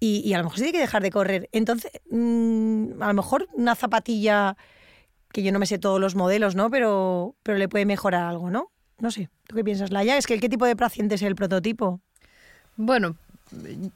Y, 0.00 0.22
y 0.24 0.34
a 0.34 0.38
lo 0.38 0.44
mejor 0.44 0.58
se 0.58 0.64
tiene 0.64 0.78
que 0.78 0.82
dejar 0.82 1.02
de 1.02 1.10
correr. 1.10 1.48
Entonces, 1.52 1.90
mm, 2.10 3.02
a 3.02 3.08
lo 3.08 3.14
mejor 3.14 3.48
una 3.52 3.74
zapatilla, 3.74 4.56
que 5.32 5.42
yo 5.42 5.52
no 5.52 5.58
me 5.58 5.66
sé 5.66 5.78
todos 5.78 6.00
los 6.00 6.14
modelos, 6.14 6.54
¿no? 6.54 6.70
Pero, 6.70 7.36
pero 7.42 7.58
le 7.58 7.68
puede 7.68 7.84
mejorar 7.84 8.24
algo, 8.24 8.50
¿no? 8.50 8.70
No 8.98 9.10
sé. 9.10 9.28
¿Tú 9.46 9.56
qué 9.56 9.64
piensas, 9.64 9.90
Laia? 9.90 10.16
Es 10.16 10.26
que 10.26 10.38
¿qué 10.38 10.48
tipo 10.48 10.66
de 10.66 10.76
paciente 10.76 11.16
es 11.16 11.22
el 11.22 11.34
prototipo? 11.34 12.00
Bueno, 12.78 13.16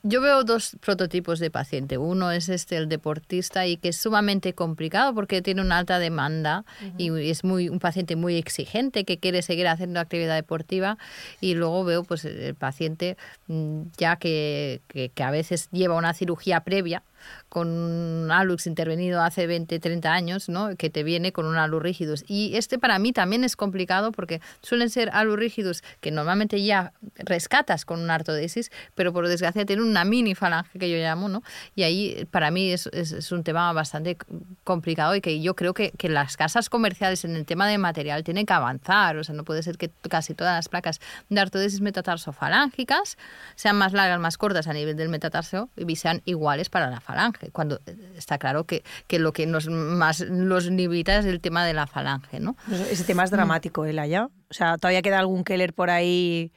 yo 0.02 0.20
veo 0.20 0.42
dos 0.42 0.76
prototipos 0.80 1.38
de 1.38 1.52
paciente. 1.52 1.98
Uno 1.98 2.32
es 2.32 2.48
este, 2.48 2.76
el 2.76 2.88
deportista, 2.88 3.64
y 3.64 3.76
que 3.76 3.90
es 3.90 3.96
sumamente 3.96 4.54
complicado 4.54 5.14
porque 5.14 5.40
tiene 5.40 5.60
una 5.60 5.78
alta 5.78 6.00
demanda 6.00 6.64
y 6.98 7.10
es 7.30 7.44
muy 7.44 7.68
un 7.68 7.78
paciente 7.78 8.16
muy 8.16 8.38
exigente 8.38 9.04
que 9.04 9.18
quiere 9.18 9.40
seguir 9.42 9.68
haciendo 9.68 10.00
actividad 10.00 10.34
deportiva. 10.34 10.98
Y 11.40 11.54
luego 11.54 11.84
veo 11.84 12.02
pues 12.02 12.24
el 12.24 12.56
paciente 12.56 13.16
mm, 13.46 13.82
ya 13.98 14.16
que, 14.16 14.80
que 14.88 15.22
a 15.22 15.30
veces 15.30 15.68
lleva 15.70 15.94
una 15.94 16.12
cirugía 16.12 16.64
previa 16.64 17.04
con 17.48 17.68
un 17.68 18.30
alux 18.30 18.66
intervenido 18.66 19.22
hace 19.22 19.46
20, 19.46 19.78
30 19.78 20.12
años, 20.12 20.48
¿no? 20.48 20.76
que 20.76 20.90
te 20.90 21.02
viene 21.02 21.32
con 21.32 21.46
un 21.46 21.56
alus 21.56 21.82
rígidos. 21.82 22.24
Y 22.26 22.56
este 22.56 22.78
para 22.78 22.98
mí 22.98 23.12
también 23.12 23.44
es 23.44 23.56
complicado 23.56 24.12
porque 24.12 24.40
suelen 24.62 24.90
ser 24.90 25.10
alus 25.12 25.38
rígidos 25.38 25.84
que 26.00 26.10
normalmente 26.10 26.62
ya 26.62 26.92
rescatas 27.16 27.84
con 27.84 28.00
una 28.00 28.14
artodesis, 28.14 28.70
pero 28.94 29.12
por 29.12 29.28
desgracia 29.28 29.64
tiene 29.64 29.82
una 29.82 30.04
mini 30.04 30.34
falange 30.34 30.78
que 30.78 30.90
yo 30.90 30.96
llamo, 30.96 31.28
¿no? 31.28 31.42
Y 31.74 31.82
ahí 31.82 32.26
para 32.30 32.50
mí 32.50 32.72
es, 32.72 32.88
es, 32.92 33.32
un 33.32 33.44
tema 33.44 33.72
bastante 33.72 34.16
complicado 34.64 35.14
y 35.14 35.20
que 35.20 35.40
yo 35.40 35.54
creo 35.54 35.74
que, 35.74 35.92
que, 35.92 36.08
las 36.08 36.36
casas 36.36 36.68
comerciales 36.68 37.24
en 37.24 37.36
el 37.36 37.46
tema 37.46 37.66
de 37.66 37.78
material 37.78 38.24
tienen 38.24 38.44
que 38.46 38.52
avanzar. 38.52 39.16
O 39.16 39.24
sea, 39.24 39.34
no 39.34 39.44
puede 39.44 39.62
ser 39.62 39.78
que 39.78 39.90
casi 40.08 40.34
todas 40.34 40.54
las 40.54 40.68
placas 40.68 41.00
de 41.28 41.40
artodesis 41.40 41.80
metatarsofalángicas 41.80 43.16
sean 43.54 43.76
más 43.76 43.92
largas, 43.92 44.20
más 44.20 44.36
cortas 44.36 44.66
a 44.66 44.72
nivel 44.72 44.96
del 44.96 45.08
metatarso 45.08 45.70
y 45.76 45.96
sean 45.96 46.22
iguales 46.24 46.68
para 46.68 46.90
la 46.90 47.00
falange 47.00 47.11
falange, 47.12 47.50
cuando 47.50 47.80
está 48.16 48.38
claro 48.38 48.64
que, 48.64 48.82
que 49.06 49.18
lo 49.18 49.32
que 49.32 49.46
nos 49.46 49.68
más 49.68 50.20
los 50.20 50.66
limita 50.66 51.18
es 51.18 51.26
el 51.26 51.40
tema 51.40 51.64
de 51.64 51.74
la 51.74 51.86
falange, 51.86 52.40
¿no? 52.40 52.56
Ese 52.90 53.04
tema 53.04 53.24
es 53.24 53.30
dramático, 53.30 53.84
¿eh, 53.84 53.98
allá. 53.98 54.28
O 54.50 54.54
sea, 54.54 54.78
todavía 54.78 55.02
queda 55.02 55.18
algún 55.18 55.44
Keller 55.44 55.74
por 55.74 55.90
ahí, 55.90 56.52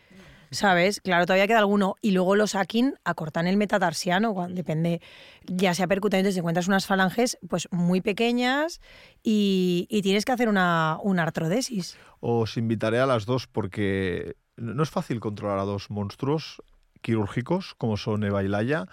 ¿sabes? 0.51 1.01
Claro, 1.01 1.25
todavía 1.25 1.47
queda 1.47 1.59
alguno. 1.59 1.95
Y 2.01 2.11
luego 2.11 2.35
los 2.35 2.55
Akin 2.55 2.95
acortan 3.03 3.47
el 3.47 3.57
metatarsiano, 3.57 4.47
depende, 4.49 5.01
ya 5.45 5.73
sea 5.73 5.87
percutante, 5.87 6.31
si 6.31 6.39
encuentras 6.39 6.67
unas 6.67 6.85
falanges 6.85 7.37
pues 7.47 7.67
muy 7.71 8.01
pequeñas 8.01 8.79
y, 9.23 9.87
y 9.89 10.01
tienes 10.01 10.25
que 10.25 10.31
hacer 10.31 10.49
una, 10.49 10.97
una 11.03 11.23
artrodesis. 11.23 11.97
Os 12.21 12.57
invitaré 12.57 12.99
a 12.99 13.05
las 13.05 13.25
dos 13.25 13.47
porque 13.47 14.35
no 14.57 14.83
es 14.83 14.89
fácil 14.89 15.19
controlar 15.19 15.59
a 15.59 15.63
dos 15.63 15.89
monstruos 15.89 16.61
quirúrgicos 17.01 17.75
como 17.77 17.97
son 17.97 18.23
Eva 18.23 18.43
y 18.43 18.47
Laia 18.47 18.87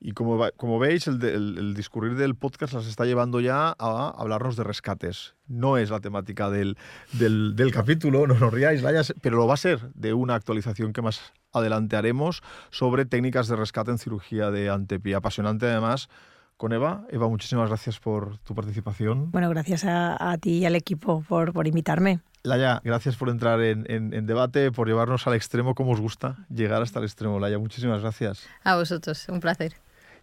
y 0.00 0.12
como, 0.12 0.38
como 0.56 0.78
veis, 0.78 1.06
el, 1.06 1.22
el, 1.24 1.74
discurrir 1.74 2.16
del 2.16 2.34
podcast 2.34 2.74
las 2.74 2.86
está 2.86 3.04
llevando 3.04 3.40
ya 3.40 3.74
a 3.78 4.14
hablarnos 4.16 4.56
de 4.56 4.64
rescates. 4.64 5.34
No 5.48 5.78
es 5.78 5.90
la 5.90 6.00
temática 6.00 6.50
del, 6.50 6.76
del, 7.12 7.56
del 7.56 7.72
capítulo, 7.72 8.26
no 8.26 8.34
nos 8.34 8.52
riáis, 8.52 8.82
pero 9.22 9.36
lo 9.36 9.46
va 9.46 9.54
a 9.54 9.58
ser 9.58 9.80
de 9.94 10.12
una 10.12 10.34
actualización 10.34 10.92
que 10.92 11.02
más 11.02 11.32
adelante 11.52 11.96
haremos 11.96 12.42
sobre 12.70 13.06
técnicas 13.06 13.48
de 13.48 13.56
rescate 13.56 13.90
en 13.90 13.98
cirugía 13.98 14.50
de 14.50 14.68
antepia. 14.68 15.18
Apasionante 15.18 15.66
además 15.66 16.08
con 16.56 16.72
Eva. 16.72 17.06
Eva, 17.10 17.28
muchísimas 17.28 17.68
gracias 17.68 17.98
por 17.98 18.38
tu 18.38 18.54
participación. 18.54 19.30
Bueno, 19.30 19.48
gracias 19.50 19.84
a, 19.84 20.32
a 20.32 20.38
ti 20.38 20.58
y 20.58 20.66
al 20.66 20.76
equipo 20.76 21.24
por, 21.28 21.52
por 21.52 21.66
invitarme. 21.66 22.20
Laya, 22.42 22.80
gracias 22.84 23.16
por 23.16 23.28
entrar 23.28 23.60
en, 23.60 23.90
en, 23.90 24.14
en, 24.14 24.26
debate, 24.26 24.70
por 24.70 24.86
llevarnos 24.86 25.26
al 25.26 25.34
extremo 25.34 25.74
como 25.74 25.92
os 25.92 26.00
gusta, 26.00 26.36
llegar 26.48 26.80
hasta 26.80 27.00
el 27.00 27.06
extremo. 27.06 27.40
Laya, 27.40 27.58
muchísimas 27.58 28.02
gracias. 28.02 28.46
A 28.62 28.76
vosotros, 28.76 29.26
un 29.28 29.40
placer. 29.40 29.74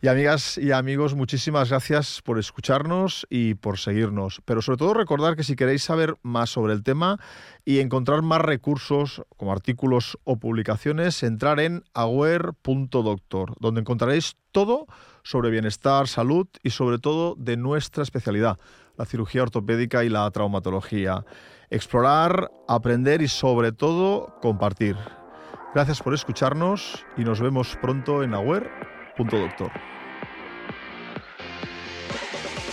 Y 0.04 0.10
amigas 0.10 0.58
y 0.58 0.74
amigos, 0.74 1.16
muchísimas 1.16 1.70
gracias 1.70 2.22
por 2.22 2.38
escucharnos 2.38 3.26
y 3.30 3.54
por 3.54 3.80
seguirnos. 3.80 4.42
Pero 4.44 4.62
sobre 4.62 4.76
todo 4.76 4.94
recordar 4.94 5.38
que 5.38 5.46
si 5.46 5.56
queréis 5.56 5.82
saber 5.82 6.18
más 6.24 6.50
sobre 6.50 6.74
el 6.74 6.84
tema 6.84 7.22
y 7.64 7.80
encontrar 7.80 8.22
más 8.22 8.42
recursos 8.42 9.22
como 9.38 9.54
artículos 9.54 10.20
o 10.26 10.36
publicaciones, 10.36 11.24
entrar 11.24 11.62
en 11.62 11.86
aware.doctor, 11.94 13.56
donde 13.62 13.80
encontraréis 13.80 14.36
todo 14.52 14.88
sobre 15.24 15.52
bienestar, 15.52 16.10
salud 16.10 16.48
y 16.64 16.72
sobre 16.72 17.00
todo 17.00 17.36
de 17.36 17.56
nuestra 17.56 18.04
especialidad, 18.04 18.60
la 18.98 19.06
cirugía 19.06 19.44
ortopédica 19.44 20.04
y 20.04 20.10
la 20.10 20.30
traumatología. 20.32 21.24
Explorar, 21.70 22.52
aprender 22.68 23.22
y 23.22 23.30
sobre 23.30 23.72
todo 23.72 24.36
compartir. 24.42 24.98
Gracias 25.74 26.02
por 26.02 26.14
escucharnos 26.14 27.06
y 27.16 27.24
nos 27.24 27.40
vemos 27.40 27.78
pronto 27.82 28.22
en 28.22 28.34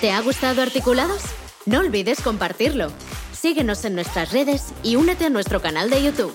¿Te 0.00 0.11
ha 0.12 0.20
gustado 0.22 0.62
Articulados? 0.62 1.22
No 1.66 1.81
olvides 1.81 2.22
compartirlo. 2.22 2.90
Síguenos 3.33 3.85
en 3.85 3.94
nuestras 3.94 4.33
redes 4.33 4.72
y 4.83 4.96
únete 4.96 5.26
a 5.26 5.31
nuestro 5.31 5.61
canal 5.61 5.90
de 5.90 6.03
YouTube. 6.03 6.35